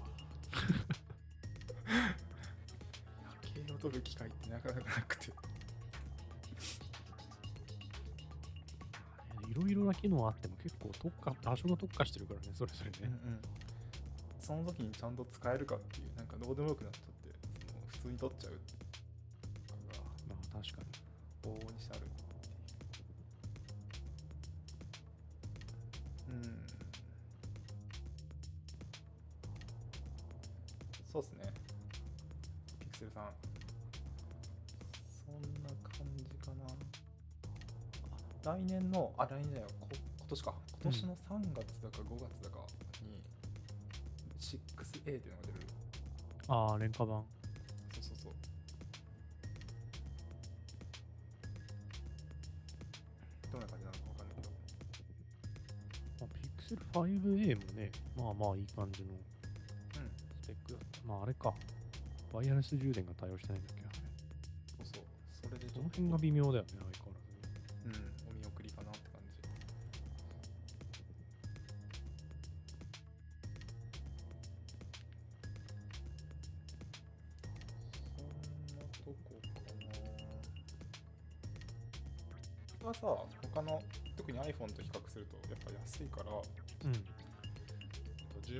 [3.54, 5.32] 夜景を飛ぶ機会ってなかなかなくて。
[9.48, 13.40] いろいろな機能あっても結構特化場所が特化してるからねそれぞれね、うんうん。
[14.40, 17.28] その時にちゃんと使えるかっていうなんかどうでもよくなっちゃって
[17.68, 18.52] その普通に取っちゃう
[20.30, 20.88] まあ確かに
[47.02, 47.24] ああ廉価版
[47.94, 48.32] そうそうそう。
[53.52, 54.50] どんな感じなのかわかんないけど。
[56.20, 56.30] まあ、
[56.62, 59.18] Pixel 5a もねまあまあいい感じのうん。
[60.42, 61.00] スペックだった。
[61.06, 61.52] まああれか。
[62.32, 63.98] ワイヤレス充電が対応してないんだっけあれ。
[64.78, 65.04] そうそう。
[65.48, 66.70] それでちその辺が微妙だよね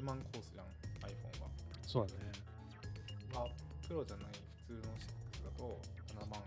[0.03, 0.67] 10万コースじゃん
[1.07, 1.49] iPhone は。
[1.87, 2.21] そうだね。
[3.33, 3.49] は
[3.87, 4.27] プロじゃない
[4.67, 5.79] 普通の6だと
[6.11, 6.43] 7万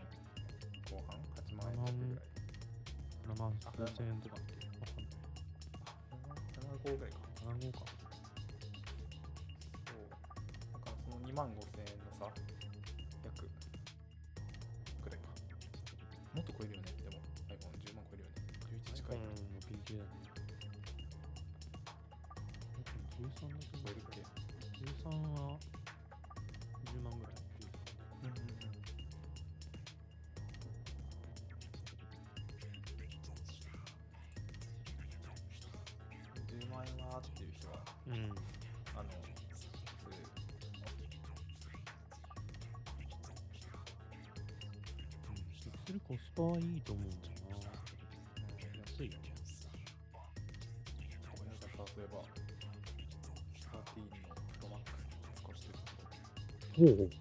[0.92, 2.28] 後半？8万円弱ぐらい。
[3.32, 4.36] 7万数千円とか
[25.06, 25.60] 13は
[26.92, 27.34] 10万ぐらい
[28.24, 28.30] うん。
[28.30, 28.36] うん。
[36.60, 38.14] 10万円はっていう人はうん。
[38.14, 38.22] うん。
[38.96, 39.10] あの
[40.02, 40.26] そういう
[45.62, 47.25] ピクセルコスパはいいと思う
[56.78, 57.14] ほうほうえっと、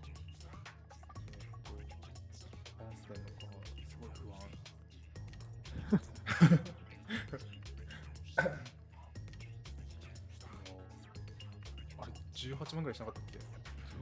[2.78, 3.46] バランス点のか、
[3.88, 4.38] すごい不安。
[10.36, 10.42] あ
[12.02, 13.38] のあれ、18万ぐらいしなかったっけ？
[13.38, 13.44] プ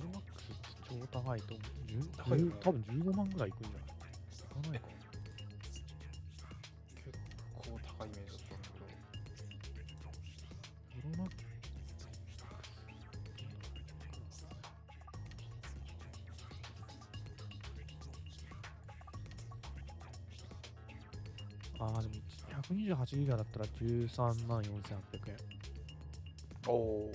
[0.02, 0.48] ロマックス
[0.88, 1.66] 超高いと思う。
[1.90, 3.91] 10高い多分15万ぐらいいくんじゃない？
[21.82, 22.14] ああ、でも
[22.62, 24.70] 128ギガだったら13万4800
[25.30, 25.36] 円。
[26.68, 27.12] おお。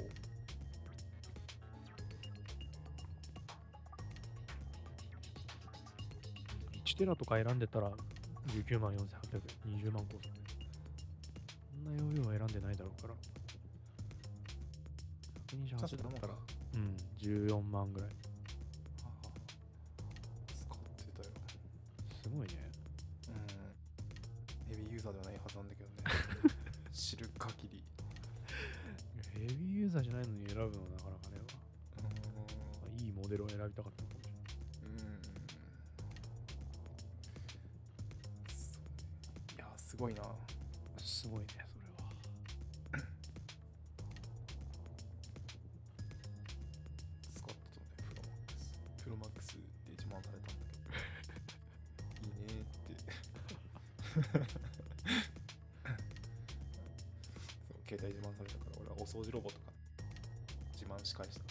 [6.85, 7.91] 1テラとか選んでたら
[8.47, 8.97] 19万4800
[9.69, 9.79] 円。
[9.79, 10.29] 20万コース。
[11.71, 13.13] そんな容量は選んでないだろうから。
[15.47, 16.33] 128だったら、
[16.73, 18.09] うん、14万ぐらい。
[58.27, 59.71] 慢されたから、俺はお掃除ロボとか
[60.73, 61.43] 自慢し返した。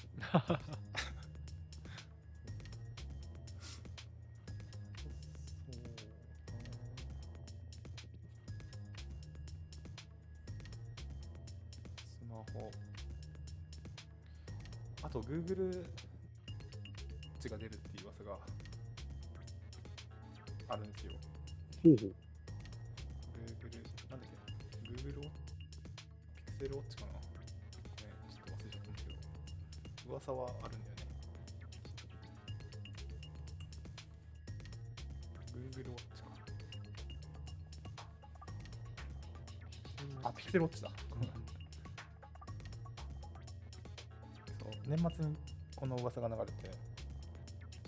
[12.04, 12.70] スマホ。
[15.02, 15.86] あと、Google
[17.48, 18.38] が出るっていう噂が
[20.68, 21.12] あるんですよ。
[21.84, 22.25] ほうほう。
[40.66, 40.90] あ、Pixel Watch だ。
[44.59, 45.37] そう年末に
[45.74, 46.52] この噂が流れて、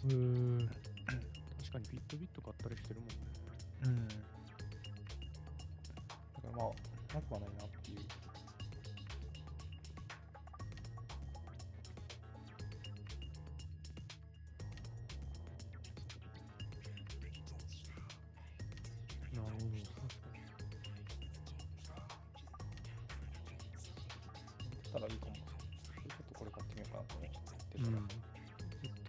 [0.04, 0.14] うー
[0.64, 0.70] ん。
[1.70, 3.14] かにフィットビット買ったりしてるもんね。
[3.84, 4.37] うん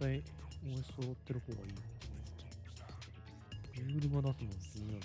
[0.00, 0.22] 対
[0.64, 1.82] OS 揃ってる方がいいよね。
[4.00, 5.04] Google が出すの気になるな。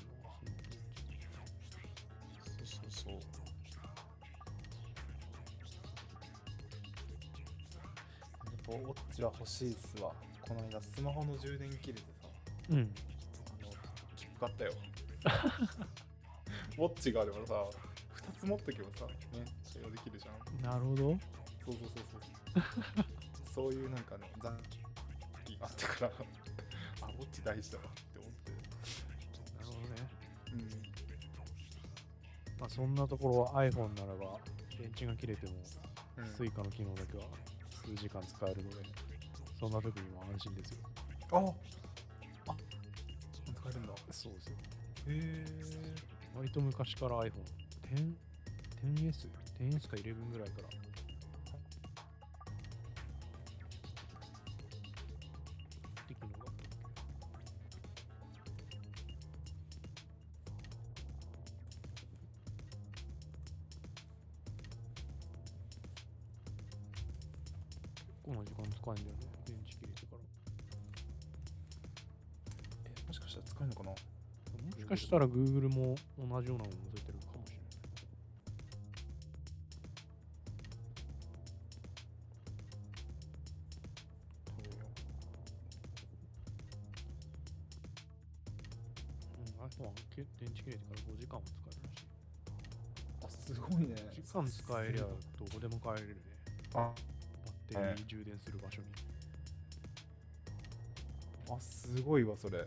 [2.45, 3.19] そうそうそうや
[8.51, 12.27] っぱウォッチは欲しいっすわこの間スマホの充電切れてさ
[12.69, 12.77] うん。
[12.77, 12.87] あの
[14.15, 14.71] 切符買ったよ
[16.77, 17.69] ウォッチがあればさ2
[18.39, 19.13] つ持っとけばさね
[19.73, 21.17] 対応できるじゃんなるほど。
[21.65, 21.89] そうそうそう
[22.53, 22.59] そ
[23.01, 23.05] う
[23.53, 24.79] そういうなんかね残機
[25.75, 26.11] ったから
[27.01, 28.51] あウォッチ大事だわって思って
[29.59, 30.07] なるほどね。
[30.53, 30.59] うん
[32.59, 34.39] まあそんなところは iPhone ならば
[34.79, 35.53] 電池が切れても
[36.17, 37.25] うん Suica の機能だけは
[37.83, 38.77] 数時間使えるので、
[39.59, 40.77] そんな時にも安心ですよ。
[41.31, 41.37] あ
[42.51, 42.55] あ
[43.53, 44.55] 使えるんだへそうですよ。
[45.07, 45.45] え
[46.35, 47.31] 割と昔から iPhone、
[47.93, 48.13] 10
[48.83, 49.27] 10S、
[49.59, 50.84] 10S か11ぐらいから。
[75.05, 77.65] したら Google も同じようなのを載せてるかもしれない。
[89.37, 92.07] うん、iPhone 電池切れてから5時間は使えるらしい。
[93.21, 95.09] あすごいね5時間使えりゃど
[95.53, 96.21] こでも帰れるね。
[96.73, 98.87] あバッテリー充電する場所に。
[101.47, 102.65] あすごいわそれ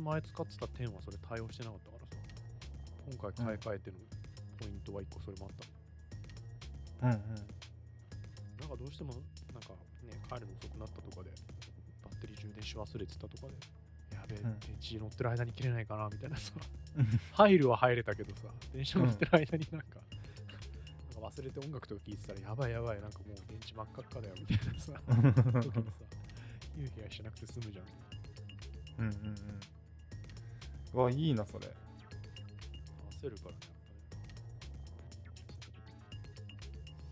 [0.00, 2.16] 前使ってた10はそれ対応してなかったからさ。
[3.10, 3.96] 今回買い替えての
[4.58, 5.52] ポイントは1個それもあっ
[7.00, 7.06] た。
[7.06, 7.12] の。
[7.12, 7.20] うんうん。
[8.60, 9.14] なんかどうしても、
[9.52, 11.30] なんかね、帰るの遅くなったとかで、
[12.02, 13.54] バッテリー充電し忘れてたとかで、
[14.14, 14.60] やべえ、うん。
[14.60, 16.52] 電池乗ってる間に切れないかなみたいなさ、
[17.32, 20.00] 入るは入れたけどさ、電車乗ってる間になんか、
[21.14, 24.92] なんか忘れて音楽とか聴いてたら、やばいやばい、なんかもう電池真っ赤っかだよみたいなさ、
[25.62, 26.04] 時にさ、
[26.76, 27.84] ヒヤヒヤしなくて済むじゃん。
[29.00, 29.32] うんうんうん。
[29.32, 29.79] う
[30.92, 31.66] わいいなそれ。
[33.22, 33.56] 焦るからね、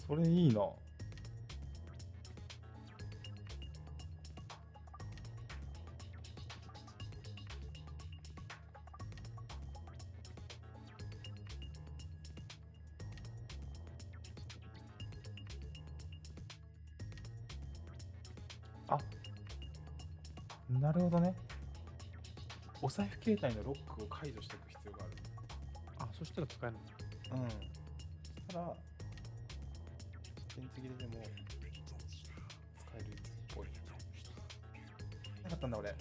[0.07, 0.61] それいいな
[22.99, 25.13] 財布携帯のロックを解除しておく必要がある。
[26.01, 26.77] あ、そしたら使える
[27.31, 27.45] の？
[27.45, 27.49] うん。
[27.49, 27.61] そし
[28.49, 28.75] たら、
[30.57, 33.07] 電池切れでも使えるっ
[33.55, 33.67] ぽい。
[35.45, 35.91] なかったんだ俺。
[35.91, 35.97] だ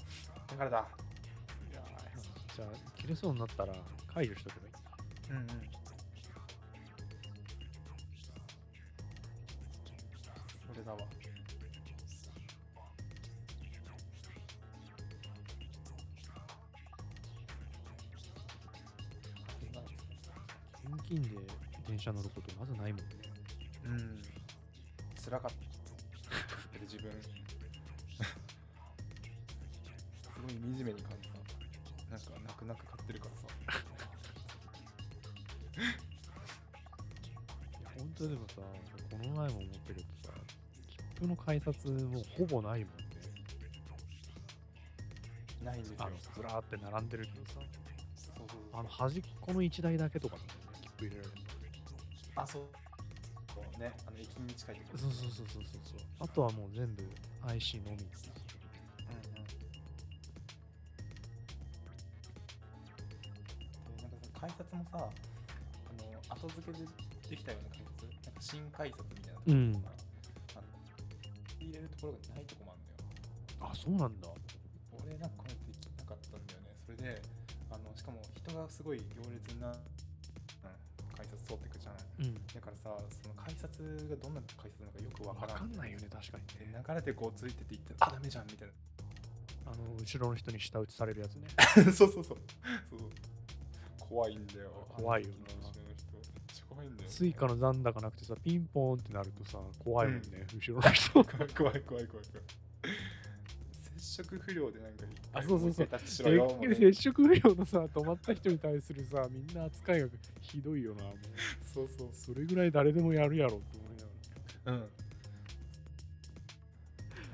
[0.57, 0.87] からだ。
[1.71, 3.75] いやーじゃあ、切れそうになったら
[4.11, 4.73] 解除しとけばいい。
[5.29, 5.47] うんうん。
[10.65, 10.97] それだわ。
[21.09, 21.37] 現金で
[21.87, 23.05] 電車乗ることまずないもんね。
[23.85, 24.21] うん。
[25.23, 26.79] 辛かった。
[26.81, 27.09] 自分。
[27.11, 27.19] す
[30.41, 31.37] ごい惨めに感じた。
[32.11, 33.47] なんか泣く泣く買ってるからさ。
[37.79, 38.55] いや、本当でもさ、
[39.09, 40.33] この前も思ったけどさ、
[40.89, 43.05] 切符の改札もうほぼないもんね。
[45.63, 46.09] ないんですよ。
[46.35, 47.61] ずらーって並んでるけどさ、
[48.73, 50.41] あの端っこの1台だけとかね、
[50.97, 51.37] 切符入れられる
[52.35, 52.41] の。
[52.41, 52.63] あ、そう。
[53.53, 54.99] そうね、あの駅に近いところ。
[54.99, 55.99] そうそうそうそうそうそう。
[56.19, 57.03] あとはもう全部
[57.47, 57.97] IC のみ。
[57.97, 58.29] なんかさ
[64.39, 65.09] 改札もさ、あ
[65.97, 66.85] の後付けで
[67.29, 70.69] できたような改札、なんか新改札みたいなところうんあの
[71.59, 73.71] 入れるところがないとこもあるんだよ。
[73.71, 74.29] あ、そうなんだ。
[75.01, 76.69] 俺なんかこれできなかったんだよね。
[76.85, 77.21] それで、
[77.73, 79.96] あのしかも人がすごい行列にな、ってく
[81.87, 82.33] じゃんうん。
[82.47, 83.77] だからさその改札
[84.09, 85.57] がどんな改札なのかよくわ分からん。
[85.57, 86.83] かんないよね確かにでね。
[86.87, 88.69] 流れてこうついてていってあダメじゃんみたい
[89.65, 91.47] あの後ろの人に舌打ちされるやつね。
[91.57, 92.11] なそうそう。
[92.11, 92.37] そうそう。
[93.99, 94.87] 怖いんだよ。
[94.95, 95.35] 怖いよな。
[96.69, 101.11] 怖いんだよ、ね、スイカの残高なくてさピンポーンってなるとさ怖いもんね、後ろの人。
[101.25, 102.25] 怖い怖い怖い怖い
[104.23, 105.87] 触不良でなんかあそうそうそう。
[105.87, 110.07] も一回タッチしろよもうね接触不良のさ止まった人に対するさみんな扱いが
[110.41, 111.13] ひどいよなもう。
[111.65, 114.89] そうそうそれぐらい誰でもやるやろって思いながらうん。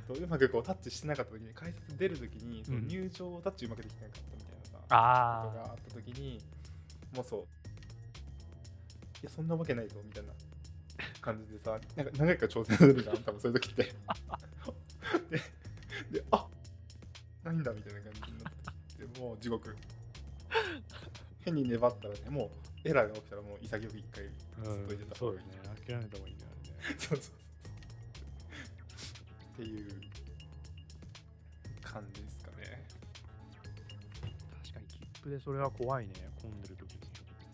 [0.05, 6.39] あとうまくこうタッチしてなかった時に改札出る時にそのうん入場タッチうまくできなかったみたいなさ、あことがあった時に
[7.15, 7.39] もうそう。
[7.39, 7.45] い
[9.23, 10.33] やそんなわけないぞみたいな。
[11.21, 13.83] 感じでさなんか何回か挑戦するじゃん多分そういう時って。
[15.31, 15.37] で
[16.11, 16.45] であ
[17.43, 18.53] ないんだみたいな感じになっ
[18.97, 19.75] てでもう地獄。
[21.43, 22.49] 変に粘ったらねも
[22.85, 25.15] うエラーが起きたらもう潔く一回うん外に出た。
[25.15, 25.43] そうよね。
[25.85, 26.95] 諦めた方がいいんだよね。
[26.99, 27.35] そうそうそう。
[29.53, 29.87] っていう
[31.81, 32.83] 感じですかね。
[34.63, 36.13] 確かに切符でそれは怖いね。
[36.41, 36.99] 混んでる時に。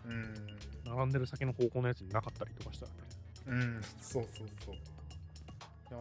[0.06, 0.60] うん。
[0.86, 2.98] 並んでる先の方向のやつになかったりとかしたらね。
[3.48, 4.76] うん、そうそうそう。
[4.76, 4.80] い
[5.92, 5.98] や、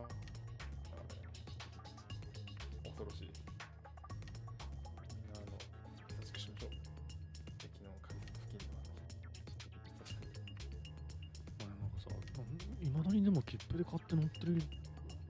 [13.18, 14.62] にでも切符で買って乗ってる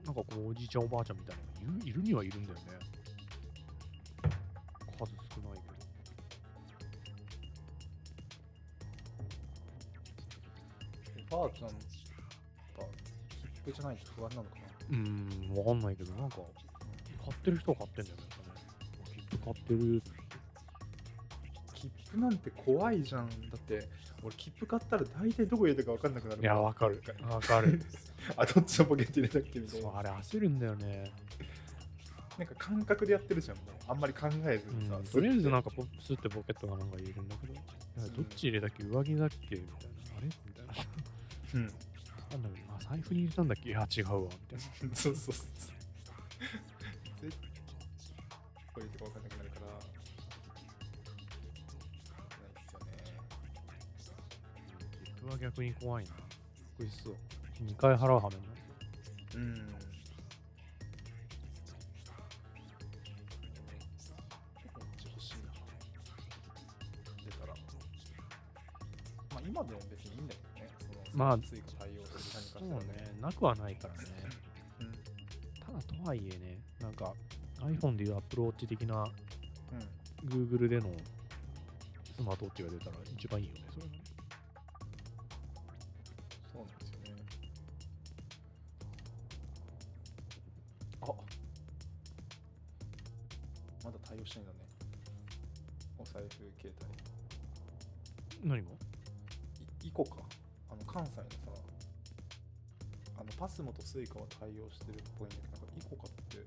[0.05, 1.35] なんかこうおじいちゃんおばあちゃんみたい
[1.65, 2.63] なのがいるにはいるんだよね。
[4.97, 5.67] 数少ないけ
[11.29, 11.37] ど。
[11.37, 11.77] おばあちゃん、やっ
[12.77, 14.61] ぱ、切符じゃないと不安なのかな？
[14.89, 16.45] うーんわかんないけどなんか買
[17.31, 18.23] ってる人は買ってんだよね
[19.13, 20.01] 切符買ってる
[22.19, 23.27] なんて怖いじゃん。
[23.27, 23.87] だって、
[24.23, 27.81] 俺、切符買ったら大体どこ入れたか分かんなくなるいやわかるわかる
[28.35, 29.83] あ、どっちのポケット入れたっけみたいな。
[29.83, 31.11] そうあれ焦るんだよね
[32.37, 33.57] なんか感覚でやってるじゃん。
[33.57, 34.95] もうあんまり考えずにさ。
[34.95, 37.61] うん、とりあえずなんかポスってポケットがなんか入れるんだけど、いや
[38.15, 38.83] どっち入れたっけ？
[38.83, 39.35] 上着だっけ？
[39.37, 39.73] みたいな。
[40.17, 40.27] あれ？
[40.27, 40.73] みたいな。
[41.55, 41.61] うん。
[41.63, 41.73] なん
[42.43, 43.69] だろう、あ、財布に入れたんだっけ？
[43.69, 44.19] いや、違うわ。
[44.21, 44.95] みたいな。
[44.95, 45.45] そうそうそう。
[47.21, 47.37] 絶
[48.73, 49.23] こういうとこ分かん。
[49.23, 49.28] ない
[55.39, 56.11] 逆に怖いな。
[56.77, 57.15] こいそう。
[57.63, 58.59] 2回払うはめになる。
[59.35, 59.55] うん。
[69.31, 70.69] まあ今でも別にいいんだけどね。
[70.79, 73.31] そのまあ追加対応する時間にそうね、な。
[73.31, 73.69] くはな。
[73.69, 73.99] いからね。
[74.81, 74.91] うん。
[75.65, 76.89] ただとはいえね、な。
[76.89, 77.13] んか
[77.61, 79.03] iPhone でいう Apple Watch 的な。
[79.03, 80.29] うん。
[80.29, 80.89] Google での
[82.15, 83.85] スマートウォッチが出たら一番いいよね、それ
[100.03, 100.23] イコカ。
[100.71, 101.61] あの関西のさ、
[103.19, 106.37] あのパスモとスイカは対応してるっぽいんだけど、なんかイコカって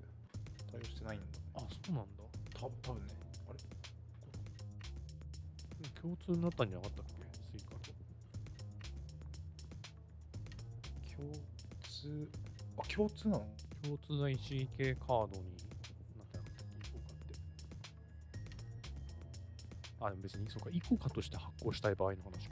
[0.71, 1.27] 対応してないんだ。
[1.57, 2.23] あ、そうなんだ。
[2.55, 3.13] た多分ね。
[3.49, 3.59] あれ？
[6.01, 7.13] 共通になったんじゃなかったっけ？
[7.59, 7.93] スイカと。
[11.15, 11.29] 共
[11.83, 12.29] 通、
[12.79, 13.47] あ、共通なの？
[13.83, 15.45] 共通の EC カードに
[16.17, 16.43] なってなかったっ
[16.81, 16.89] け？
[16.89, 17.37] イコカって。
[20.01, 22.52] あ、でも別にそうか、イコカとして発行したい場合の話か。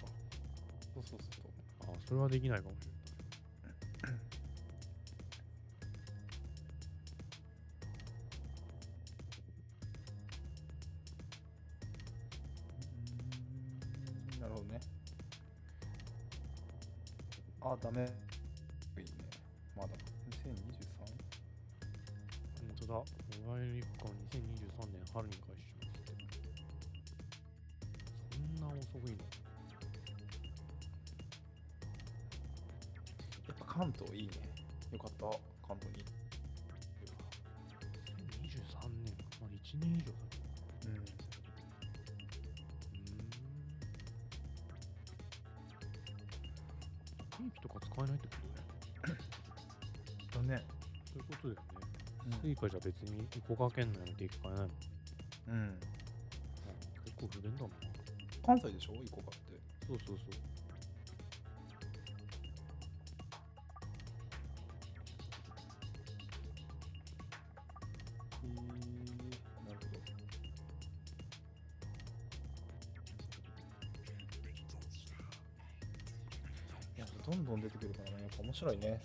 [1.03, 1.97] そうそうそうそう。
[1.97, 2.90] あ、それはできないかもし
[52.63, 54.71] うんスイカじゃ別に福岡県内の定期買えないもん。
[55.49, 55.81] うん。
[57.05, 57.71] 結構不便だな。
[58.45, 58.95] 関西でしょ？
[58.95, 59.39] イコカって。
[59.87, 60.29] そうそうそう。
[68.43, 69.97] へーなるほ
[77.27, 77.33] ど。
[77.33, 79.01] どんどん出てくるからねやっぱ面白いね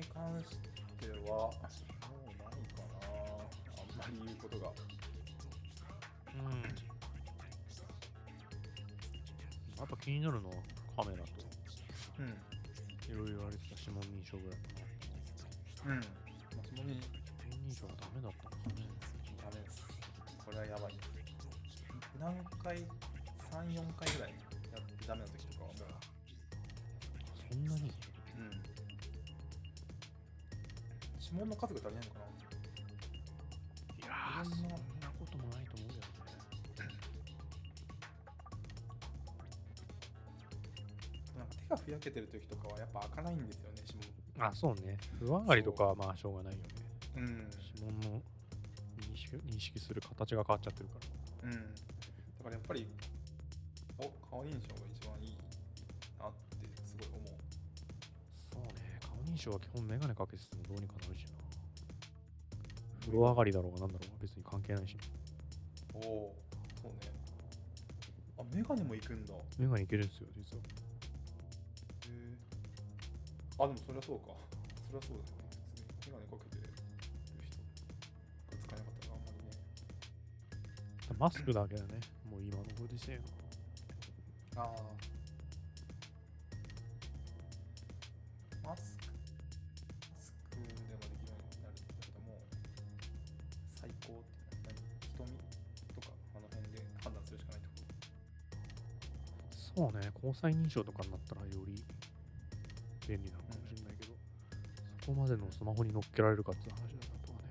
[0.00, 0.56] に関し
[0.96, 3.04] てはもうないかな。
[3.76, 4.72] あんまり言うことが。
[6.32, 6.64] うん。
[9.76, 10.56] やっぱ気になるのは
[10.96, 11.28] カメラと、
[12.18, 12.28] うん。
[12.28, 12.32] い
[13.12, 14.72] ろいろ言われてた指紋認証ぐらいか
[15.84, 15.92] な。
[15.92, 16.00] うん。
[16.00, 18.88] まあ指紋認証がダメだったのかね。
[19.36, 19.84] ダメです。
[20.44, 20.96] これはやばい。
[22.18, 22.32] 何
[22.62, 22.76] 回
[23.52, 24.32] 34回ぐらい
[24.72, 25.39] やってダメな時
[31.30, 34.76] 指紋の数が足りないのかないやー、そんなな
[35.18, 36.90] こともないと思うけどね。
[41.38, 44.08] なんか手がふやけてる時とかはやっぱ開かないんですよね指
[44.42, 44.96] あ、そうね。
[45.18, 46.68] 不上がりとかはまあしょうがないよね。
[47.14, 47.28] 紋うん
[47.74, 48.22] 指紋の
[49.00, 50.98] 認識認識する形が変わっちゃってるか
[51.44, 51.50] ら。
[51.50, 52.86] うんだからやっぱり
[53.98, 54.89] お顔認証が
[59.40, 59.48] ね。
[59.48, 61.30] 顔認証は基本メガネかけててもどうにかなるしな。
[63.00, 64.96] 風呂上がりだろうがなんだろうが別に関係ないし、
[65.94, 66.36] おお
[66.82, 67.10] そうね
[68.38, 70.62] あメガネもいくんだへメガネいけるんですよ、実は。
[72.06, 72.36] え
[73.58, 74.26] あでもそりゃそうか
[74.92, 75.56] そりゃそうだよね
[76.06, 76.84] メガネかけてる人
[78.56, 79.56] が使えなかったらあんまりね
[81.18, 82.00] マスクだけだね。
[82.30, 83.24] もう今のご時世の。
[84.56, 85.09] ああ
[100.30, 101.84] こそうね、交際認証とかになったらより
[103.08, 104.14] 便利なのかもしれないけど、
[105.04, 107.48] そこまでのスマホに乗っけられるかっていう話だとはね。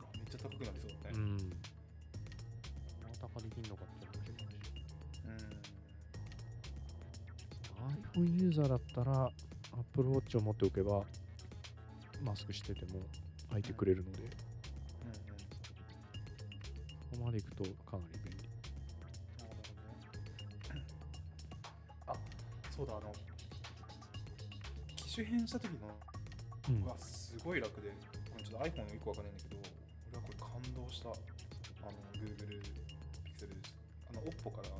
[0.00, 1.36] とめっちゃ高くなりそうだねうん。
[1.36, 4.72] またかできんのかって話もあるし。
[5.26, 5.62] うん
[8.22, 9.30] iPhone ユーザーだったら
[9.72, 11.04] Apple Watch を持っておけば
[12.22, 13.00] マスクしてても
[13.50, 14.32] 開いてくれるので、うんうん
[17.10, 18.21] ここまで行くとかなり
[22.82, 23.14] そうだ、あの、
[24.96, 25.86] 機種変した時の
[26.68, 26.84] うん。
[26.84, 27.94] がすごい楽で、こ
[28.38, 29.62] れちょっと iPhone の1個わかんないんだけど、
[30.10, 31.10] 俺はこれ感動した。
[31.10, 31.12] あ
[31.86, 32.58] の、Google
[33.22, 33.70] Pixel です。
[34.10, 34.74] あの、Oppo から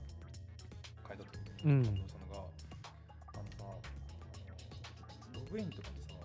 [1.07, 3.71] 変えた時うんに感動したのが、あのさ、あ
[5.31, 6.19] のログインとかでさ、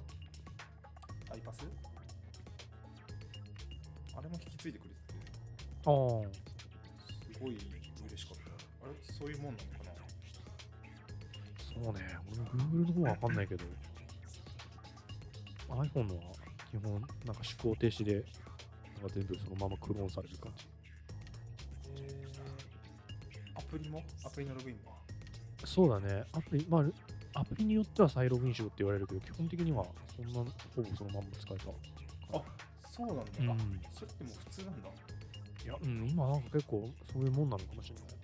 [1.29, 1.61] アイパス
[4.17, 5.13] あれも引き継いでくれてて、
[5.85, 7.57] ああ、すごい
[8.09, 8.37] 嬉しかっ
[8.81, 8.89] た。
[8.89, 9.76] あれ、そういうもんなの
[11.79, 12.17] うね。
[12.31, 12.45] 俺も
[12.85, 13.65] Google の方はわかんないけど、
[15.69, 16.23] iPhone のは
[16.71, 18.27] 基本なんか思考停止でなんか
[19.13, 20.65] 全部そのままクローンされる感じ。
[21.95, 24.03] えー、アプリも？
[24.25, 24.97] アプリのログインも？
[25.65, 26.23] そうだね。
[26.33, 30.39] アプリ、まあ、アプリによっては再ログインしろって言われるけど、基本的にはそんな、
[30.75, 32.37] ほぼそのまんま使えた。
[32.37, 32.41] あ
[32.91, 33.55] そうなんだ、うんあ
[33.93, 34.89] それってもう普通なんだ
[35.63, 38.16] いや、うん、今なんか結構そういうもんなのかもしれない。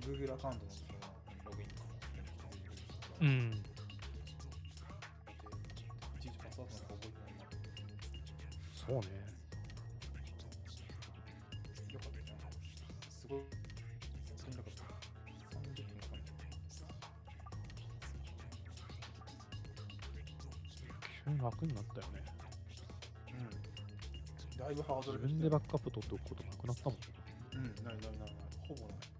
[0.00, 0.70] Google アカウントの
[1.44, 1.90] ログインとかも
[3.20, 3.50] うん。
[3.50, 3.70] だって
[6.16, 7.44] いちいちパスワードなんか覚えてないな
[8.74, 9.06] そうね。
[11.92, 12.38] よかったな
[13.10, 13.48] すごい本
[14.44, 14.84] 当になかった
[15.58, 16.16] 30分か
[21.24, 22.24] 急に楽になったよね。
[23.28, 26.98] うんだいぶハードル自分でバックアップ取っておくことなくなったもん。
[27.54, 28.34] うんないないないない
[28.68, 29.19] ほぼない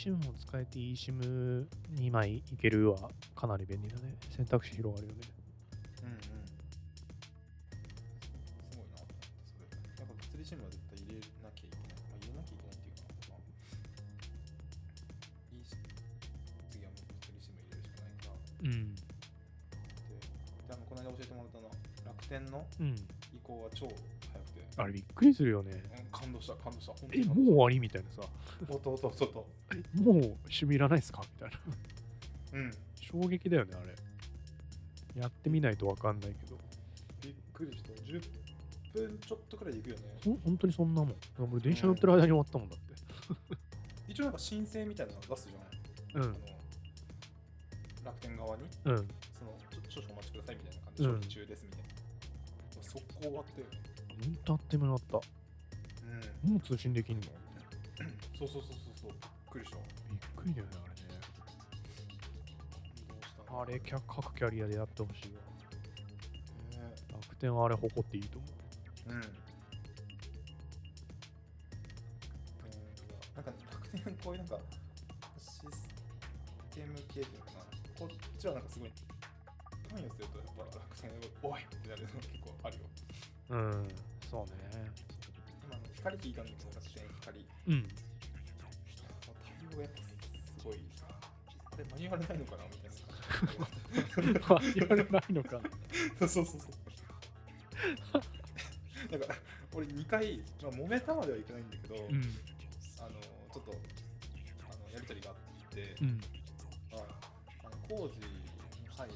[0.00, 4.16] SIM も使えて eSIM2 枚いけるはかなり便利だね。
[4.34, 5.20] 選択肢広がるよね。
[6.04, 6.24] うんうんす
[8.72, 13.44] ごいなと思ってそれやっぱ物理シムは絶対入れなきゃいけない、まあ、入れなきゃいけないっていうか、まあ、
[15.52, 15.76] いいし
[16.72, 18.96] 次はもう物理シム入れるしかないからうん。
[18.96, 19.04] で
[20.64, 21.68] であのこの間教えてもらったの
[22.08, 22.96] 楽天のうん。
[23.36, 25.76] 移行は超早くて、あれびっくりするよね。
[25.76, 28.28] うん、感動した感動した本当え、にもう終わりみたいなさ。
[28.68, 31.58] う音音音音え、もう趣味いらないですかみたいな。
[32.60, 35.20] うん衝撃だよね、あれ。
[35.20, 36.56] やってみないとわかんないけど。
[37.22, 38.20] びっくりした10
[38.92, 41.16] 分ちょっとくらいで行くよねほん本当にそんなもん。
[41.52, 42.94] 俺電車乗ってる間に終わったもんだって。
[44.08, 46.34] 一応なんか申請みたいなの出すじゃん、うん
[48.04, 48.62] 楽天側に？
[48.84, 48.96] うん。
[48.96, 51.86] そのちょ少々お待ちくださいみたいな感じで、うん中ですみたいな。
[52.82, 53.62] 速攻終わって、
[54.24, 55.22] ほんとあっという間に終わっ
[56.44, 56.52] うん、た。
[56.52, 57.26] もう通信できんの？
[58.38, 59.76] そうそうそうそうそう、びっくりした。
[59.76, 59.86] びっ
[60.36, 61.00] くりだよね、あれね。
[63.52, 65.40] あれ、各キャリアでやってほしいわ。
[66.70, 66.78] ね
[67.12, 68.50] 楽天はあれ誇っていいと思う。
[69.10, 69.20] うん。
[69.20, 69.26] な
[73.42, 74.58] んか楽天こういうなんか
[75.38, 75.60] シス
[76.74, 77.58] テム系っていうのかな、
[77.98, 78.08] こっ
[78.38, 78.92] ちはなんかすごい
[79.90, 81.10] 関与するとやっぱ楽天
[81.42, 82.84] おいってなるの結構あるよ。
[83.50, 83.88] うん、
[84.30, 84.52] そうね。
[86.02, 87.46] 光聞いたんだけど楽天光。
[87.68, 87.82] うん。
[87.84, 87.92] 対
[89.72, 90.80] 応がやっぱすごい。
[91.72, 94.80] あれマニュアルないのかなみたいな感じ。
[94.80, 95.60] 言われないのか。
[96.20, 96.60] そうそうそう。
[99.10, 99.34] だから
[99.72, 102.02] 俺2回、まあ、揉めたまではいかないんだけど、うん。
[103.00, 103.20] あの
[103.52, 105.36] ちょっとあのやり取りがあっ
[105.70, 106.20] て、うん。
[106.92, 107.02] まあ、
[107.66, 108.26] あの工事に
[108.96, 109.14] 入る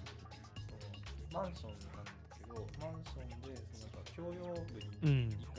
[0.68, 4.60] そのマンションなんだけどマンションでそのなんか共用部
[5.02, 5.28] うにん。
[5.30, 5.53] 1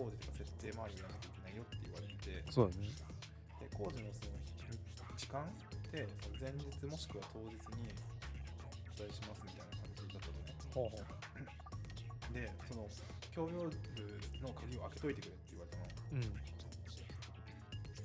[0.00, 2.88] 回入工事とか設定周りをやらなきゃいけないよって言われてそうだね。
[3.60, 4.40] で工事のその
[5.16, 5.52] 時間っ
[5.92, 10.56] てその前日もしくは当日にお伝えしますみたいな感じだったのね。
[10.72, 11.04] ほうほう。
[12.32, 12.88] でその
[13.34, 13.76] 共用部
[14.40, 16.50] の鍵を開けといてくれって言われたのうん。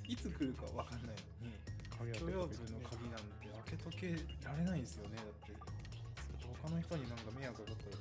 [0.06, 1.58] いつ来るか分かんないのに
[1.90, 4.14] 鍵共用部の鍵なんて開けとけ
[4.46, 7.98] られないですよねだってだって他の人になんか迷惑かかったら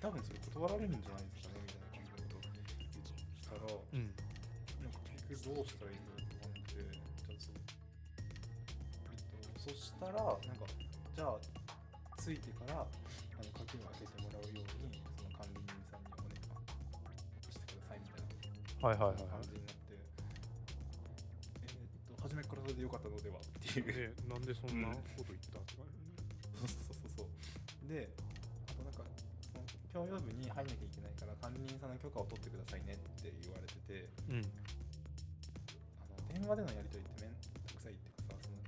[0.00, 1.55] 多分それ断られるんじゃないですかね
[3.46, 4.10] たらうん。
[4.82, 7.56] なんか結局どうしたらいいんだろうと思ってじゃあそう
[8.18, 10.66] えっとそしたらなんか
[11.14, 11.38] じゃあ
[12.18, 16.42] ついてからあの鍵を開けてもらうようにその管理人さんにお願い
[17.46, 18.26] してくださいみたい
[18.82, 23.94] なはいはいはいは感じになって、えーっと初めからそれでよかったのではっていうい。
[23.94, 26.02] で、なんでそんなこと言ったって感じ
[26.56, 28.08] そうそうそうそうで
[28.68, 29.04] あとなんか
[29.44, 31.05] その共用部に入んなきゃいけない
[31.40, 34.44] 管理人さんの許可を取ってくださいねって言われててうん。
[36.02, 38.58] あの電話でのやり取りってめんどくさいっていうかさその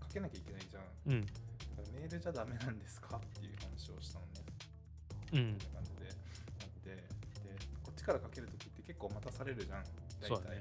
[0.00, 1.26] かけなきゃいけないじゃんうん。
[1.26, 4.44] だからメールじゃダメなんですかっていう話をしたのね
[5.32, 5.60] うんみ。
[5.60, 6.14] たいな感じで
[6.60, 9.84] なってでこっちからかけるときって結構待たされるじゃん
[10.22, 10.58] 大体そね。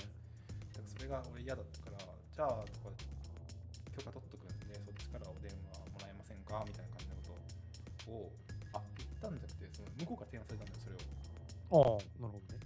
[0.74, 2.94] だからそれが俺嫌だったから、じゃあとか
[3.98, 6.62] 許可取っとくんで、そっちからお電話もらえませんか？
[6.62, 7.34] みたいな感じのこ
[8.06, 8.30] とを、
[8.78, 11.00] あ、言ったんじゃなくて、その向こうが提案されたんだよ、それを。
[11.72, 12.60] ああ、なるほどね。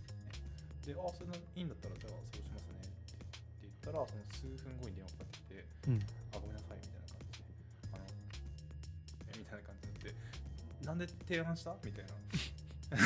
[0.86, 6.00] で、あ、それいいんだったら、じゃあそうしますねって言ったら、その数分後に電話かかってきて、うん。
[6.34, 7.46] あ、ごめんなさいみたいな感じで、
[7.94, 8.06] あの、
[9.34, 10.14] えみたいな感じになって、
[10.86, 11.76] なんで提案した？
[11.86, 12.12] みたいな。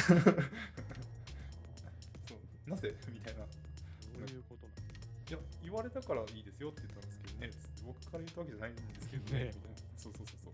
[2.27, 2.39] そう
[2.69, 2.95] なぜ？
[3.11, 3.45] みたいな。
[3.45, 4.79] どういうことなの
[5.27, 9.77] いや、言われたからいいですよって言ったんですけどね、つって僕から言ったわけじゃないんですけどね、ねみたいな。
[9.97, 10.53] そうそうそうそう。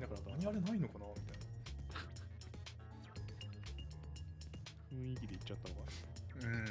[0.00, 1.06] だから、マニュアルないのかな？
[1.16, 1.33] みたい
[4.94, 6.46] 雰囲気で言っちゃったのかな。
[6.46, 6.64] うん。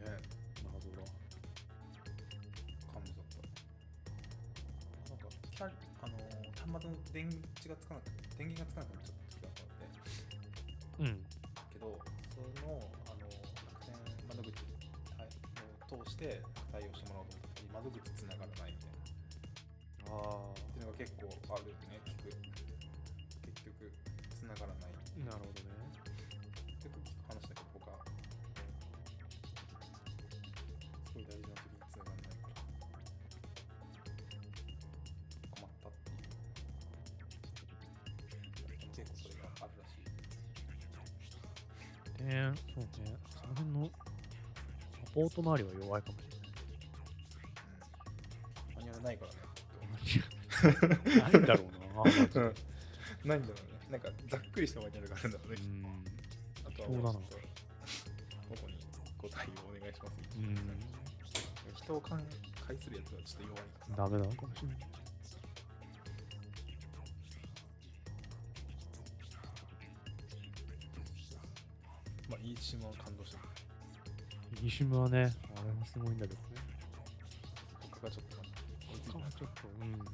[0.00, 0.16] ね
[0.72, 1.04] 謎だ。
[2.88, 3.44] 感じだった。
[5.12, 7.28] なんか、キャリあのー、端末の電
[7.60, 11.20] 池がつかなくて、電源がつかなくなっちゃった時があって、うん。
[11.68, 12.00] けど、
[12.32, 13.28] その、あの
[13.68, 13.92] 楽天
[14.24, 14.64] 窓口
[15.20, 15.28] はい
[15.92, 16.40] を通して
[16.72, 18.96] 対応してもらおうと思った時に、窓口つながらないみたい
[20.08, 20.16] な。
[20.16, 22.32] あっていうのが結構あるよね、聞く。
[23.52, 23.92] 結局、
[24.40, 24.93] 繋がらない。
[25.14, 25.70] あ、なるほどね。
[26.82, 27.98] 結構聞く話だけど、僕は。
[31.06, 32.38] すごい大事な時に繋がらないから。
[35.50, 36.16] 困ったっていう。
[38.94, 40.04] 結構それがあるらしい。
[42.24, 43.16] ねそうね。
[43.30, 43.90] その辺の
[45.04, 46.24] サポート周りは弱いかもし
[48.76, 48.82] うん。
[48.82, 49.38] マニュアルないからね、
[49.80, 50.00] れない。
[51.32, 51.66] ないんだろう
[52.38, 52.52] な。
[53.24, 53.73] ないんだろうね。
[53.90, 55.56] なんか、ざっくりしたマニュアルがあるんだろうね。
[55.62, 55.86] うん。
[56.66, 57.42] あとはもうちょっと、こ
[58.62, 58.78] こに
[59.18, 60.12] ご対応お願願いします。
[60.38, 60.56] うん
[61.76, 62.18] 人を介
[62.80, 64.78] するやつはちょっと弱いかダメなのかもしれない
[72.30, 73.36] まあいいチームは感動して
[74.62, 74.66] る。
[74.66, 76.56] イシムはねあれもすごいんだけどね。
[77.90, 79.18] 他がちょっと追いついて。
[79.18, 80.13] ないちょっとうん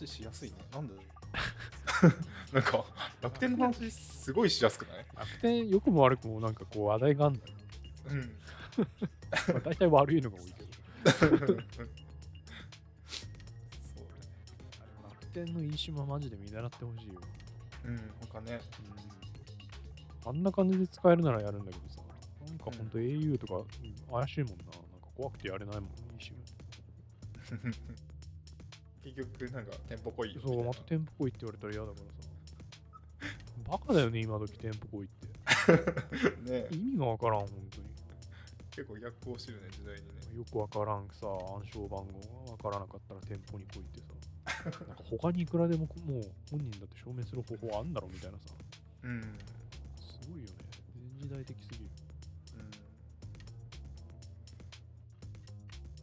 [0.00, 0.56] 話しやすいね。
[0.72, 0.94] なんで
[2.52, 2.84] なんか
[3.20, 5.06] 楽天の話すごいしやすくない？
[5.16, 7.54] 楽天良くも悪くもなんかこう話題があるんだよ、
[8.06, 8.20] うん。
[9.54, 11.10] まあ、大体悪いのが多いけど。
[11.12, 11.64] そうね。
[15.02, 17.20] 楽天のイシムはマジで見習ってほしいよ、
[17.84, 18.60] うん他ね。
[20.24, 22.00] うん、あんな感じで使えるならやるんだけどさ
[22.46, 23.66] なんかほんと au とかうん
[24.20, 24.64] 怪しいもんな。
[24.64, 26.38] なんか怖くてやれないもんイシム
[29.14, 32.30] 結局なんかテンポ濃いよそうまたみ店舗来いって言われたら嫌だからさ。
[33.70, 36.50] バカだよね今時店舗来いって。
[36.50, 36.66] ね。
[36.70, 37.90] 意味がわからん本当に。
[38.70, 40.38] 結構逆行してるね時代にね。
[40.38, 44.06] よくわからんさ暗証番号がわからなかったら店舗に来いってさ。
[44.86, 48.54] なんか他にいくらでももう本人だって証明する方法あんだろみたいなさ。
[49.02, 49.22] うん。
[49.98, 50.54] すごいよね。
[50.94, 51.90] 全時代的すぎる。
[52.56, 52.70] うん。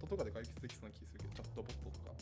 [0.01, 2.16] ととかで解決できそうな気するけどチャットボットとか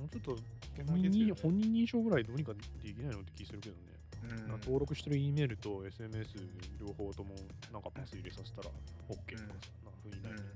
[0.00, 0.36] もうちょっと
[0.74, 2.60] 基本人,、本人認証ぐらいどうにかで
[2.92, 3.82] きないのって気するけどね、
[4.24, 4.28] うん。
[4.48, 6.40] なんか登録してる E メールと SMS
[6.80, 7.34] 両方とも
[7.70, 8.70] なんかパス入れさせたら
[9.08, 10.48] OK とかさ、なんか封印ないとか、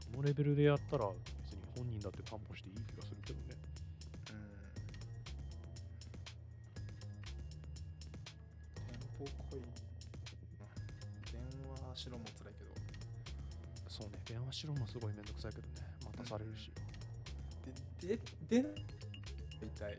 [0.00, 1.06] そのレベルでやったら
[1.44, 3.54] 別に本人だって担保していい気がするけどね。
[4.32, 4.40] うん。
[8.80, 9.60] テンポ濃い
[11.30, 12.72] 電話しろも辛いけど。
[13.88, 14.18] そうね。
[14.24, 15.74] 電話しろもすごいめんどくさいけどね。
[16.04, 16.70] 待たされるし、
[18.06, 18.18] で
[18.50, 18.68] でで
[19.80, 19.98] 大体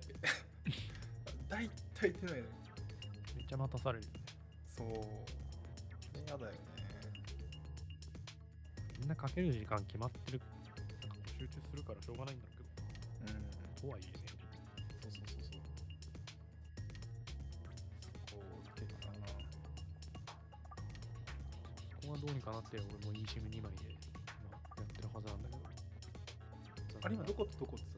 [1.49, 2.47] 大体出ないの
[3.35, 4.19] めっちゃ待たされるよね
[4.77, 4.87] そう
[6.27, 6.57] 嫌だよね
[8.99, 10.41] みんなかける時間決まってる
[11.01, 14.13] なんか集中するからしょうがないんだろううんとはいえね
[15.01, 15.61] そうそうそうそう
[18.29, 19.25] こう結構な
[21.89, 23.97] そこがどうにかなって俺も eSIM2 枚で
[24.45, 27.94] 今やってるはずなんだけどあれ今どことどこって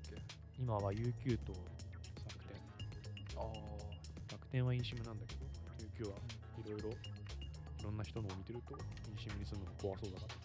[0.60, 2.58] 今は UQ と楽天。
[3.38, 3.52] ああ
[4.32, 5.46] 楽天は eSIM なんだけど
[6.06, 6.18] UQ は
[6.66, 6.94] いろいろい
[7.84, 8.76] ろんな人のを見てると
[9.16, 10.36] eSIM にするのが怖そうだから。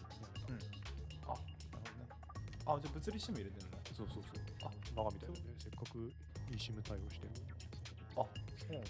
[0.53, 0.61] うん。
[1.25, 2.07] あなるほどね。
[2.65, 3.77] あじゃあ物理シム入れてんの？
[3.93, 4.43] そうそうそう。
[4.63, 5.29] あバカみたい。
[5.33, 6.11] だねせっかく
[6.53, 7.33] eSIM 対応してる。
[8.15, 8.29] あそ
[8.69, 8.89] うなんだ。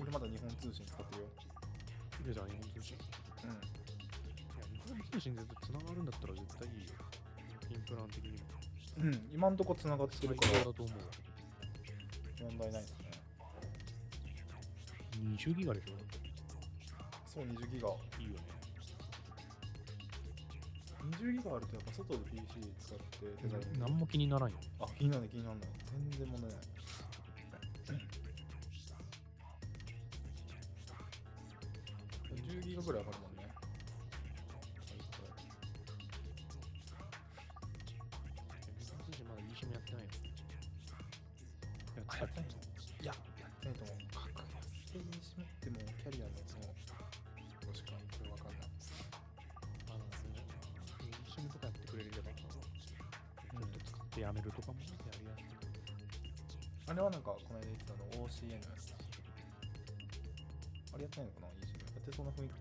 [0.00, 1.28] 俺まだ日本通信使ってるよ。
[2.24, 2.96] でじゃあ日本通信。
[2.96, 3.00] い
[3.44, 3.56] うん。
[3.56, 3.64] や
[4.72, 6.96] 日本通信絶対つながるんだったら絶対いいよ。
[7.00, 7.09] イン
[7.82, 8.38] プラン的にも
[8.98, 10.98] うん、今んとこ繋がって最るから高だと思う
[12.42, 13.10] 問題ないですね。
[15.36, 16.18] 20ギガでしょだって
[17.26, 17.88] そう、20ギガ。
[17.88, 18.40] いいよね
[21.18, 22.40] 20ギガあるとやっぱ外で PC
[22.80, 23.80] 使ってデザイン。
[23.80, 25.60] 何も気にならんよあ、気になる気になる
[25.90, 26.79] 全然問題ない。
[58.46, 60.16] ってたの OCN。
[60.94, 61.76] あれやってないのかな ?eSIM。
[61.80, 62.52] やってそうな雰囲気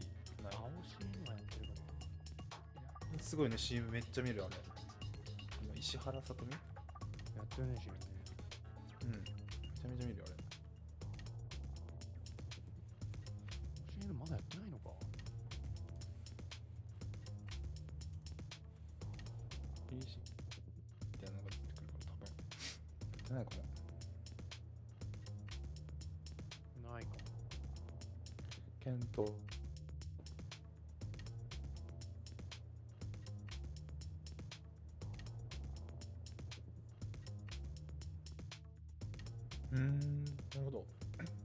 [0.43, 0.55] ない。
[0.55, 3.19] 青 CM はやってるかも。
[3.21, 4.55] すごいね、CM めっちゃ見るあれ。
[4.55, 4.59] あ
[5.63, 6.51] の石原さとみ？
[6.51, 6.57] や
[7.43, 7.93] ってないしね。
[9.03, 9.11] うん。
[9.11, 10.35] めちゃめちゃ見るよあれ。
[14.01, 14.91] CM まだやってないのか。
[19.89, 20.17] PC
[21.13, 22.29] みたいなのが出てくるから多分。
[22.29, 23.78] やってないかも。
[28.89, 29.23] ケント。
[39.71, 40.85] うーん、なるほど。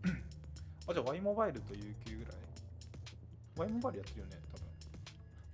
[0.88, 2.34] あ、じゃあ Y モバイルと UQ ぐらい
[3.59, 4.38] ?Y モバイルやってるよね、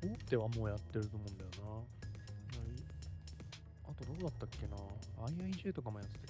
[0.01, 0.15] 多分。
[0.15, 1.83] 大手はもうやってると思うんだよな。
[3.89, 4.77] あとどうだったっけな
[5.27, 6.30] ?IIJ とかもやってた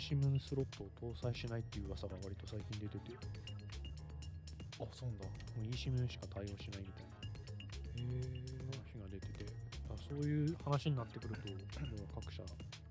[0.00, 3.16] は物理 SIM スロットを搭載しないっていう噂が割と最近出てて、
[4.80, 5.26] あそうなんだ。
[5.26, 7.20] もう eSIM しか対応しないみたいな。
[7.96, 8.40] へ
[8.72, 9.46] 話が出てて、
[10.08, 11.48] そういう話になってくると、
[11.84, 12.42] もう各社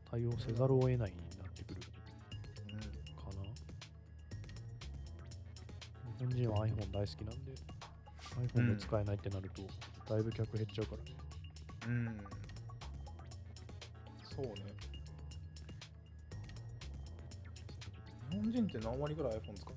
[0.09, 1.81] 対応せざるを得ないになってくる。
[3.15, 3.41] かな。
[6.17, 7.53] 日本人は iPhone 大好きなんで、
[8.53, 9.63] iPhone で使えないってなると、
[10.13, 11.03] だいぶ客減っちゃうから。
[11.03, 11.15] ね。
[11.87, 12.17] うん。
[14.35, 14.78] そうね
[18.39, 19.73] 本人って何割ぐらい iPhone 使う？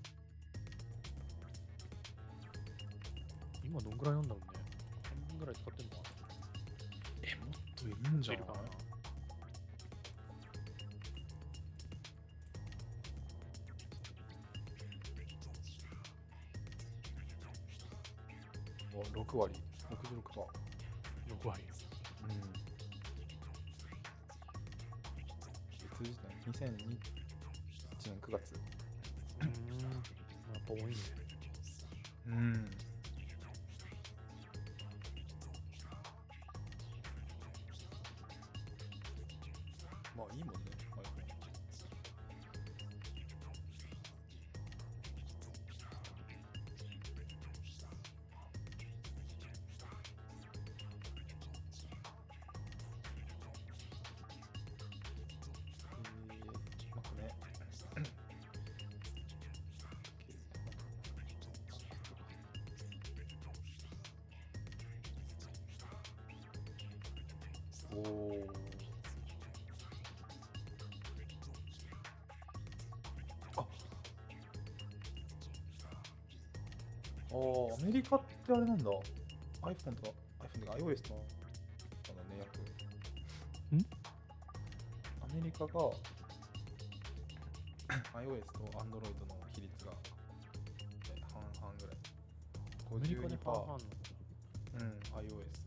[3.67, 4.61] 今どんぐらいなんだろうね。
[5.03, 6.11] 半分ぐらい使ってんのかな。
[7.23, 8.62] えもっといるんじゃないいるかな
[32.27, 32.53] うん。
[40.17, 40.62] まあいいもんね。
[73.57, 73.61] あ
[77.31, 78.85] あーアメリカってあれなんだ。
[78.85, 82.59] iPhone と iPhone とか iOS とあのね約
[83.77, 83.87] ん？
[85.23, 85.71] アメリカが
[88.15, 89.93] iOS と Android の比率が
[91.15, 91.97] え半々ぐらい。
[92.91, 93.79] アメリカで半々
[94.75, 94.81] うん
[95.19, 95.62] iOS、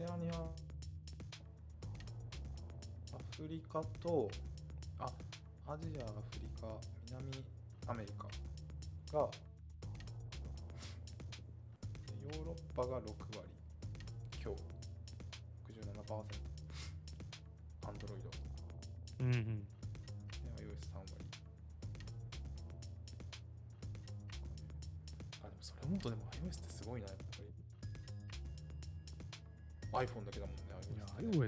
[0.00, 0.36] セアニア、ア
[3.36, 4.30] フリカと、
[4.98, 5.04] あ、
[5.70, 6.68] アジア、アフリカ、
[7.10, 7.30] 南
[7.86, 8.24] アメリカ
[9.18, 9.28] が、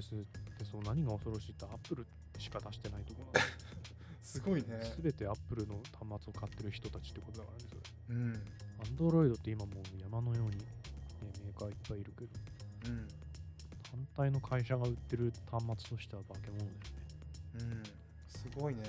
[0.02, 0.24] iOS っ
[0.58, 2.06] てそう何が恐ろしいって Apple
[2.38, 3.40] しか出してないところ
[4.22, 4.80] すごいね。
[4.82, 5.74] すべて Apple の
[6.08, 8.16] 端末を買ってる人たちってことだからね、それ。
[8.16, 8.42] うん。
[8.96, 10.64] Android って今もう山のように、ね、
[11.44, 12.30] メーカーいっぱいいるけど、
[12.86, 13.08] うん。
[13.82, 16.78] 単体の会社が売ってる端末としては化け物だよね。
[17.54, 17.82] うん。
[18.28, 18.82] すごいね。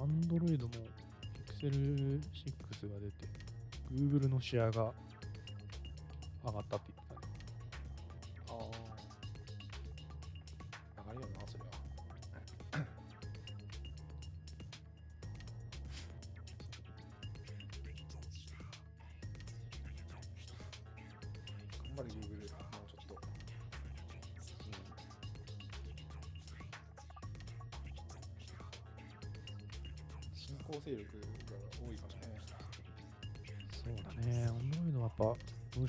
[0.00, 0.68] Android も
[1.60, 2.20] Pixel
[2.80, 3.28] 6が出て、
[3.92, 4.92] Google のシェアが
[6.42, 6.89] 上がったって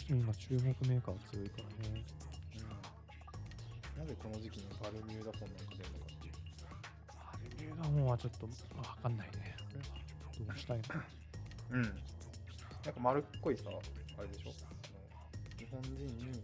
[0.02, 2.02] しても今注目メーカーが強いからね。
[2.58, 4.02] うん。
[4.02, 6.34] なぜこの時期にバルミューダフォンなんか出るのかっていう。
[7.08, 9.56] あれミューダフォンはちょっとわかんないね。
[10.42, 10.84] どうしたいの？
[11.78, 11.84] うん。
[11.84, 12.02] なんか
[13.00, 14.50] 丸っこいさ、あれでしょ？
[15.60, 16.42] 日本人に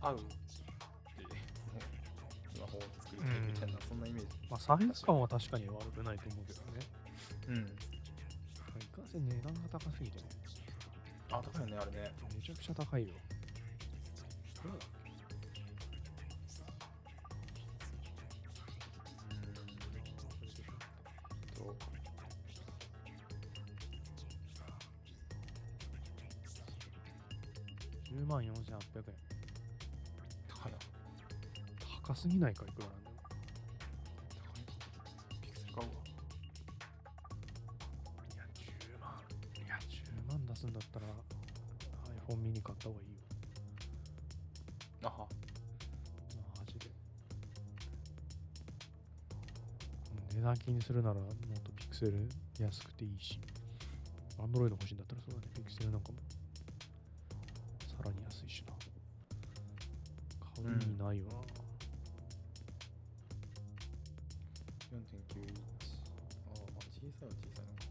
[0.00, 0.32] 合うって、
[2.54, 4.28] スマホを作りたいみたいな、そんなイメージ。
[4.48, 6.86] まあ、サイズ感は確かに悪くないと思うけどね。
[7.48, 7.56] うん。
[7.56, 7.60] い
[8.94, 10.24] かんせん値段が高すぎてね。
[11.38, 12.12] あ高いよねあれね。
[12.34, 13.14] めちゃくちゃ高いよ。
[14.64, 15.10] どうだっけ
[21.54, 21.76] と
[28.04, 28.54] 10万4800円。
[30.48, 30.78] 高いな。
[32.02, 33.07] 高すぎないかいくらなんだ。
[50.68, 51.28] 気にするならもっ
[51.64, 52.28] とピクセル
[52.60, 53.40] 安くていいし、
[54.36, 56.18] Android 欲しいんだったらそうだね、ピクセルなんかも
[57.96, 58.74] さらに安いしな。
[60.54, 61.32] 買う意味ないよな。
[64.92, 65.56] 4.91
[66.44, 67.88] ああまあ小さいは小さいのか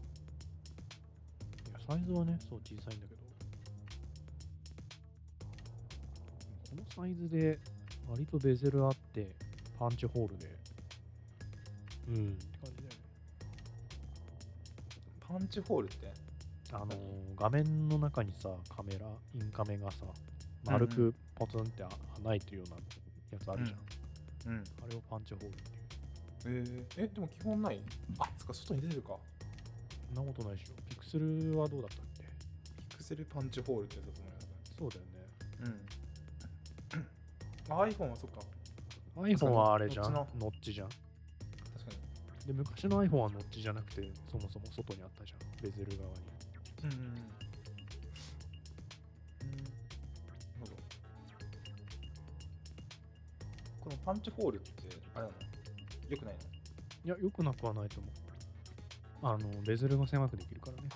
[1.66, 3.20] いやサイズはね、そう小さいんだけど、
[6.70, 7.58] このサイズで
[8.08, 9.34] 割とベゼルあって、
[9.76, 10.56] パンチホールで、
[12.06, 12.38] うん。
[15.28, 16.10] パンチホールって？
[16.72, 16.94] あのー
[17.36, 20.06] 画面の中にさ、カメラ、インカメがさ、
[20.64, 22.76] 丸うんうくポツンってあ穴開いてるような
[23.30, 24.52] やつあるじゃん。
[24.54, 26.64] うんあれをパンチホールっていう。
[26.96, 27.80] えー、えでも基本ない？
[28.18, 29.16] あそっか外に出てるか
[30.14, 30.74] そんなことないでしょ。
[30.88, 32.24] ピクセルはどうだったっけ？
[32.88, 34.30] ピクセルパンチホールってやつだと思
[34.78, 35.18] そうだよね。
[35.62, 37.08] うん
[37.70, 38.40] あ iPhone はそっか
[39.16, 40.12] iPhone はあれじゃん？
[40.14, 40.88] ノッチじゃん。
[42.48, 45.38] で、昔の iPhone はノッチじゃなくて、そもそも外にあったじゃん。
[45.62, 46.16] ベゼル側に。
[46.84, 46.88] うん
[53.80, 54.68] このパンチホールって
[55.14, 55.34] あれなの？
[56.10, 56.40] よくないの？
[57.04, 58.12] いや、良くなくはないと思う。
[59.22, 60.88] あの、ベゼルが狭くできるからね。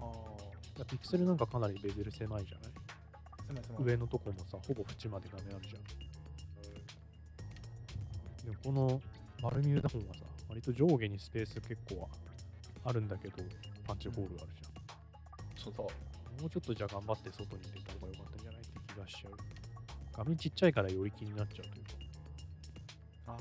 [0.00, 2.72] ああだピクセルなんかかなりベゼル狭いじゃない？
[3.48, 5.82] 狭い狭い上のとこもさ、ほぼ縁まで画面あるじゃん。
[8.44, 9.00] でもこの
[9.42, 12.08] バルミューダフォンはさ、割と上下にスペース結構
[12.84, 13.42] あるんだけど、
[13.86, 14.76] パンチホールあるじゃん。
[15.56, 19.32] そうだもうちょっとじゃあ頑張って外に入れた方が良かったんじゃないって気がしちゃう。
[20.16, 21.90] 画面ちっちゃいからより気になっちゃうというか。
[23.28, 23.38] ああ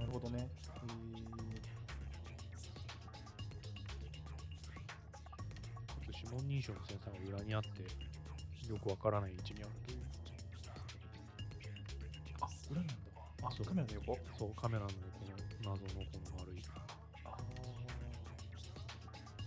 [0.00, 0.76] なるほどねえ
[6.06, 7.68] かつ指紋認証のセンサーが裏にあって、
[8.70, 9.95] よくわからない位置にあると
[13.56, 13.66] そう。
[13.66, 14.18] カメラの横？
[14.38, 14.94] そう、カメラのこ
[15.64, 16.62] の謎のこの丸い。
[17.24, 17.36] あ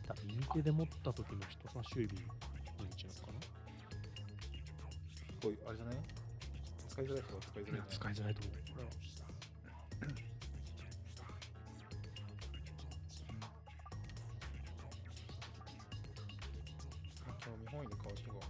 [0.07, 3.39] 多分右手で持った時の人差し指の位置なのかな？
[3.41, 3.47] す
[5.43, 5.95] ごいあれじゃない？
[6.89, 7.83] 使いづらい人は使いづらいい？
[7.93, 8.53] 使いづらいと思う。
[8.73, 8.89] これは。
[17.27, 18.41] まあ今日日本で買う人が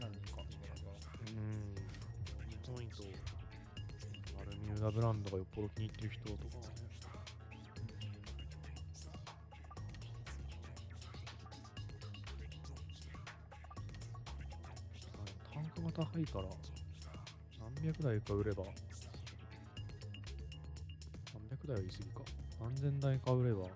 [0.00, 0.42] 何人か。
[0.42, 1.78] いるからうん。
[2.50, 3.06] 日本と
[4.74, 6.70] バルミューダブランドがよっぽど気に入ってる人とかはね。
[15.52, 16.48] タンクが高いから、
[17.60, 18.74] 何百台か売れば、何
[21.50, 22.20] 百台は言い過ぎか。
[22.60, 23.70] 何千台か売れば、と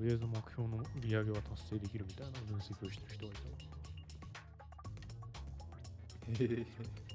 [0.00, 3.52] りあえず目標の売り上げは達成できるみたいな分析をしてる人がいたら。
[6.32, 7.11] へえ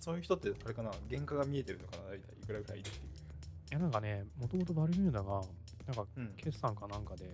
[0.00, 2.94] そういう人ってあれかな原価が見えてるのかな大体いくらぐらいっていう。
[2.96, 5.42] いやなんかね、もともとバルミューダが、
[5.86, 6.34] なんかうん。
[6.36, 7.24] 決算かなんかで、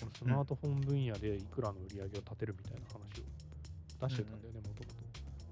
[0.00, 4.90] このスマートフォン分野でいくらの売り上げを立てるみたいな話を出してたんだよね、もとも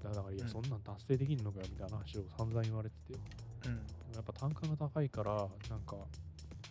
[0.01, 0.15] と。
[0.15, 0.49] だから、いや、うん。
[0.49, 3.19] そんなん達成できんのかよみたいな話を散々言われてて、で
[3.67, 3.75] うん。
[3.75, 3.81] も
[4.15, 5.35] やっぱ単価が高いから、
[5.69, 5.97] なんか、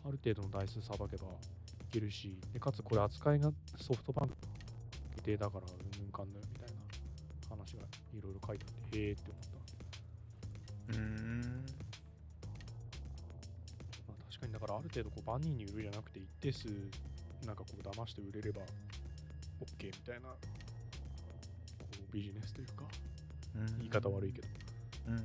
[0.02, 1.28] ある程度の台数さばけばい
[1.92, 4.36] けるし、でかつこれ扱いがソフトバンク
[5.16, 7.82] 規定だから、うんぬんかんぬんみたいな話が
[8.14, 9.49] いろいろ書いてあって、へーって思った。
[10.90, 11.40] うーん。
[14.08, 16.68] まあ、確かにだからある程度こう万人に売るじゃなくて一定数
[17.46, 18.62] なんかこう騙して売れれば
[19.60, 20.36] OK みたいなこ
[22.10, 22.84] うビジネスというか
[23.78, 24.48] 言い方悪いけど。
[25.08, 25.22] うんうん。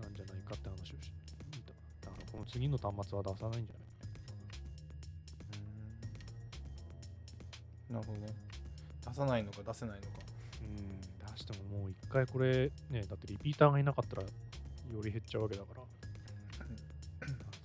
[0.00, 1.10] なんじゃないかって話をし
[1.54, 1.72] 見た。
[2.08, 3.80] だからこの次の端末は出さないんじゃな
[7.90, 7.92] い？
[7.92, 8.28] なるほどね。
[9.06, 10.12] 出さないのか出せないのか。
[10.62, 11.00] うん。
[11.00, 11.08] 出
[11.40, 14.28] してももう一回これねだってリピーターがいなかったらよ
[15.02, 15.82] り減っちゃうわけだから。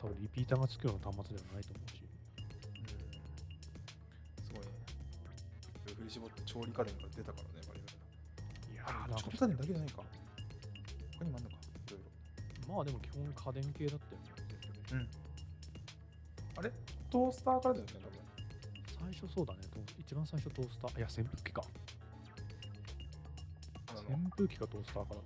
[0.01, 2.03] 多分リピーターがつくような端末ではないと思うし。
[4.45, 4.71] すごいね。
[5.97, 7.89] 振り絞って調理家電から出たからねバリバ
[8.69, 8.73] リ。
[8.73, 10.03] いやあーなんか調理家電だけじゃないか。
[11.17, 11.55] 他にもあんのか？
[11.55, 11.99] いろい
[12.67, 14.29] ろまあでも基本家電系だったよね
[14.87, 15.09] 全部ね
[16.57, 16.71] あれ？
[17.09, 18.21] トースターからだよね多分。
[18.99, 19.59] 最初そうだね
[19.97, 20.97] 一番最初トースター。
[20.99, 21.63] いや扇風機か
[24.09, 24.15] の。
[24.15, 25.23] 扇風機かトースターかだっ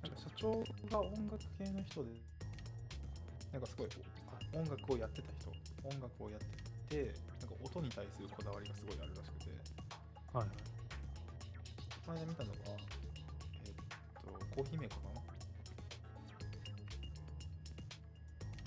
[0.00, 0.50] たなんかさ長
[0.90, 2.10] が音楽系の人で
[3.52, 3.88] なんかすごい
[4.52, 5.50] 音楽をやってた人
[5.88, 6.40] 音楽をやっ
[6.88, 9.50] ててなんか音に対するこだわりがすごいあるらしくて。
[10.32, 10.48] はい。
[12.06, 14.22] この間見たのがえっと
[14.54, 15.20] コーヒーメーカーかな？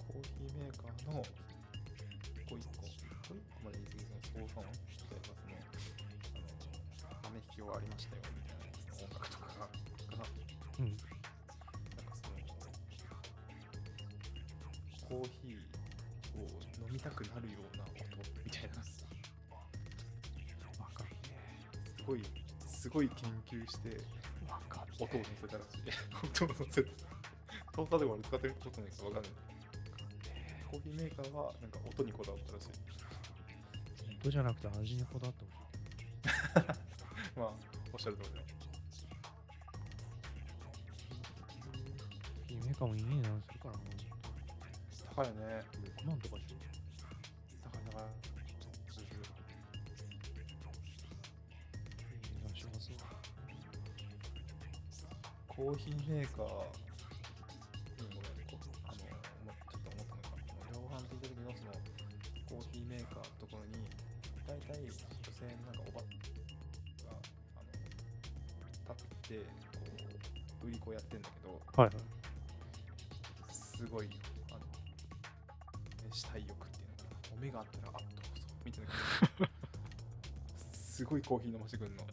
[0.05, 1.25] コーヒーメーカーのこ
[2.51, 2.85] う1個。
[2.85, 2.93] こ
[3.29, 4.90] う1個まで言い過ぎその総損例えばその
[7.61, 9.69] あの豆引き終わりましたよみたいな音楽とかが
[10.79, 10.85] うん。
[10.85, 10.97] なん
[12.05, 12.41] かその
[15.07, 15.61] コーヒー
[16.39, 16.49] を
[16.87, 17.93] 飲みたくなるような音
[18.43, 18.81] みたいな。
[18.83, 19.05] す
[20.79, 21.15] わかるね。
[22.05, 22.23] ごい
[22.67, 24.01] すごい研究して
[24.99, 25.81] 音を乗せたらしい。
[26.25, 26.89] 音を乗せた。
[27.71, 29.31] トータルでも俺使ってることないからわかんない。
[30.71, 32.67] コーヒーメーカーはなんか音にこだわったらしい。
[34.23, 36.77] 音じゃなくて味にこだわってほしい。
[37.41, 37.51] まあ
[37.91, 38.41] おっしゃる通りだ。
[42.49, 43.79] いいメーカーもいい値段するからな。
[45.15, 45.65] 高いよね。
[46.03, 46.47] 6万とかしよ
[47.63, 48.03] 高い高い。
[55.47, 56.47] コーヒーメーカー、
[81.11, 82.03] ごいコーヒー飲ましてくんの。
[82.03, 82.07] コ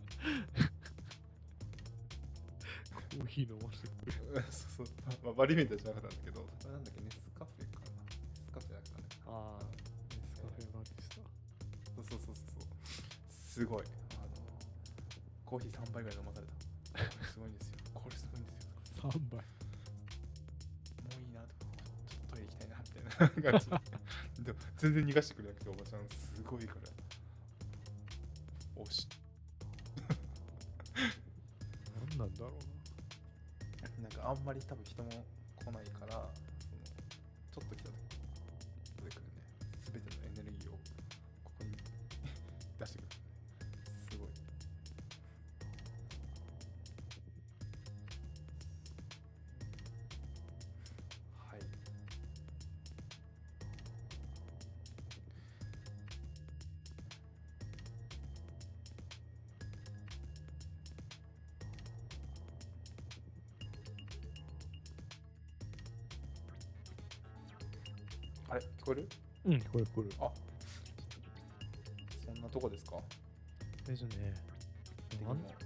[3.23, 4.45] ーヒー飲ませてくれる。
[4.51, 8.03] そうそう、まあ、バリメントじゃなかったんだけど、なんだっけ、ネスカフェかな。
[8.03, 9.07] ネスカフェだっけかね。
[9.31, 11.15] ああ、ネスカフェバリスタ。
[11.15, 12.67] そうそうそうそう。
[13.31, 13.87] すごい。
[14.19, 14.35] あの、
[15.47, 16.53] コーヒー3杯ぐらい飲まされた。
[17.07, 17.79] これすごいんですよ。
[17.95, 19.11] これすごいんですよ。
[19.11, 19.39] 3杯。
[19.39, 19.47] も
[21.15, 21.71] ういいなとか、
[22.11, 24.43] ちょっとトイレ行きたいな、みたいな感じ。
[24.43, 26.98] でも、全然逃がしてくれなくて、おばちゃん、すごいから。
[32.19, 34.03] なんだろうな。
[34.03, 35.11] なんかあんまり多分人も
[35.57, 36.29] 来ないから、
[68.49, 69.09] あれ聞こえる？
[69.45, 69.55] な。
[69.55, 70.09] うん、これこれ。
[70.21, 70.31] あ
[72.25, 72.97] そんなとこですか？
[73.87, 74.35] ですね。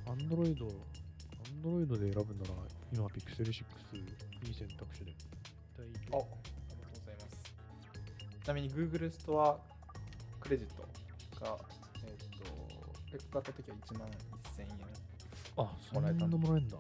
[0.07, 2.55] アンドロイド、アンドロイドで選ぶなら、
[2.93, 3.63] 今、ピクセル6、
[4.47, 5.13] いい選択肢で。
[5.77, 8.45] 大ああり丈がとうございます。
[8.45, 9.59] ちなみに Google ストア
[10.41, 10.83] クレジット
[11.45, 11.59] が、
[12.05, 12.45] えっ、と、
[13.15, 14.09] え買った時は1万
[14.57, 14.69] 1000円。
[15.57, 15.63] 夫。
[15.65, 16.77] あ、そんなもらえたんだもらえんだ。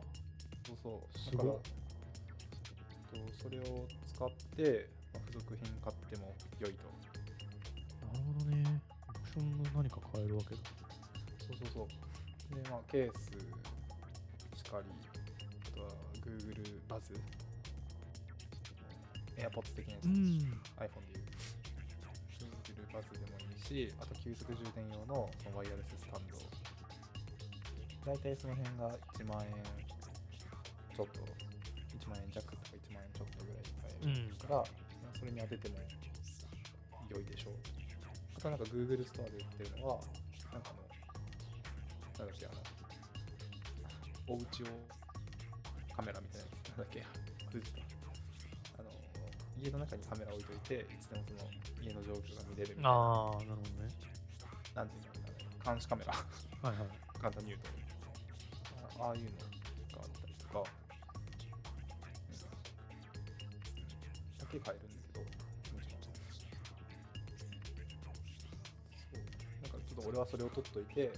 [0.66, 1.18] そうそう。
[1.18, 1.56] すごい
[3.42, 4.88] それを使って、
[5.32, 6.84] まあ、付属品買っても良いと。
[8.06, 8.80] なるほどね。
[9.08, 10.60] オプションの何か変えるわけだ。
[11.40, 12.62] そうそうそう。
[12.62, 13.30] で、まあ、ケース
[14.60, 15.88] しかり、あとは
[16.20, 17.14] Google バズ、
[19.36, 20.10] AirPods 的なやつ、ん。
[20.10, 21.32] iPhone でいう
[22.60, 26.36] Google バズでもいいし、あと急速充電用のそのワイヤレススタンド。
[28.04, 29.62] 大体その辺が1万円
[30.92, 31.20] ちょっと、
[31.96, 34.81] 1万円弱とか1万円ちょっとぐらいで買えるから、まあ
[35.22, 35.76] それに当てても
[37.08, 37.52] 良いでしょう。
[38.36, 40.00] あとなんか Google ストアで売ってるのは、
[40.50, 40.82] なんかあの、
[42.18, 42.58] なんだっけ、あの、
[44.34, 44.66] おうちを
[45.94, 47.04] カメラみたいななんだっけ、忘
[47.54, 47.78] れてた。
[48.82, 48.90] あの、
[49.62, 51.46] 家の中にカメラ置いといて、いつでもその
[51.86, 53.86] 家の状況が見れるみたいな、ああ、なるほどね。
[54.74, 55.26] なんていうんだろう
[55.62, 56.18] な、監視カメラ、は
[56.66, 56.90] いはい。
[57.14, 57.70] 簡単に言うと、
[58.98, 59.38] あああいうのが
[60.02, 60.66] あったりとか、う
[62.34, 62.38] ん、
[64.38, 64.88] だけ買える
[70.12, 71.08] 俺はそれを取っといて、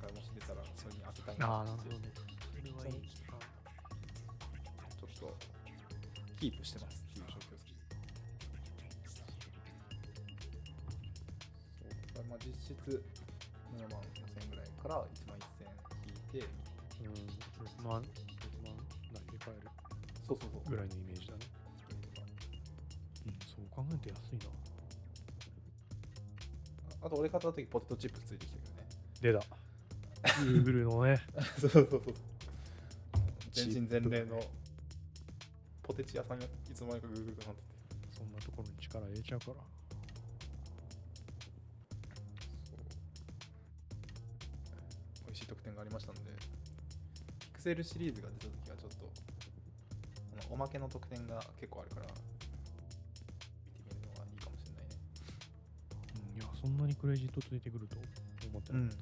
[0.00, 2.08] なんかもし出たらそれに当てたいなああ、なるほどね。
[2.16, 3.04] それはいい。
[3.04, 5.36] ちょっと
[6.40, 7.76] キープしてますっていう状況です。
[12.16, 15.76] そう、まあ実質7万5000円ぐらいから1万1000円
[16.08, 16.48] 引いて、
[17.04, 17.20] うん、
[17.68, 18.08] 6万、6
[18.64, 18.72] 万
[19.12, 19.68] 何で買える
[20.26, 20.70] そうそうそう。
[20.70, 21.44] ぐらいのイメージだね。
[23.26, 24.67] うん、そう考えると安いな。
[27.08, 29.42] と俺買った時ポテトチップスついてきたけどね。
[29.42, 30.42] 出た。
[30.42, 31.20] Google のね。
[31.58, 32.02] そうそうそう。
[33.52, 34.40] 全身全霊の
[35.82, 37.68] ポテチ屋さんがいつの間にかグーグルとなってて
[38.16, 39.54] そんなところに力入れちゃうから
[45.26, 46.30] 美味しい特典がありましたので
[47.40, 52.06] ピクセルシリーズが出た時はちょっとおまけの特典が結構あるから
[56.60, 57.96] そんなにクレジットついてくると
[58.48, 58.94] 思ってなかった、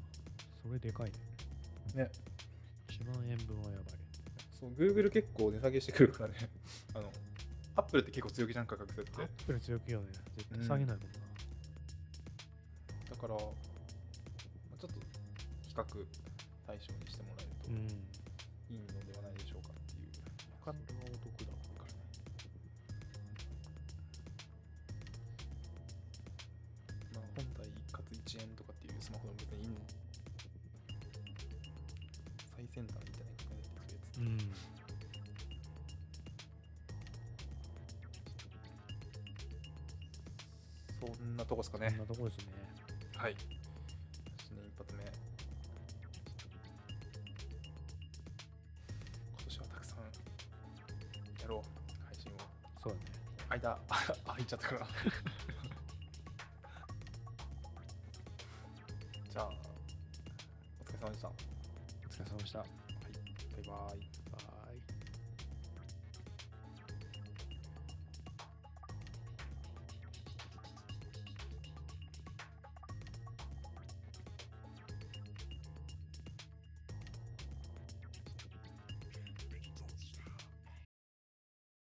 [0.62, 2.04] それでかいね。
[2.04, 2.10] ね。
[2.88, 3.94] 1万円分はやばい。
[4.60, 6.50] そう Google 結構値下げしてくるからね。
[6.94, 7.12] あの
[7.76, 9.22] Apple って結構強気じゃん価格設定。
[9.22, 10.08] アップル強気よね。
[10.36, 11.12] 絶対下げないもんな、
[13.10, 13.44] だから、まあ
[14.78, 15.00] ちょっと
[15.68, 16.06] 比較
[16.66, 17.68] 対象にしてもらえると。
[17.68, 18.15] うん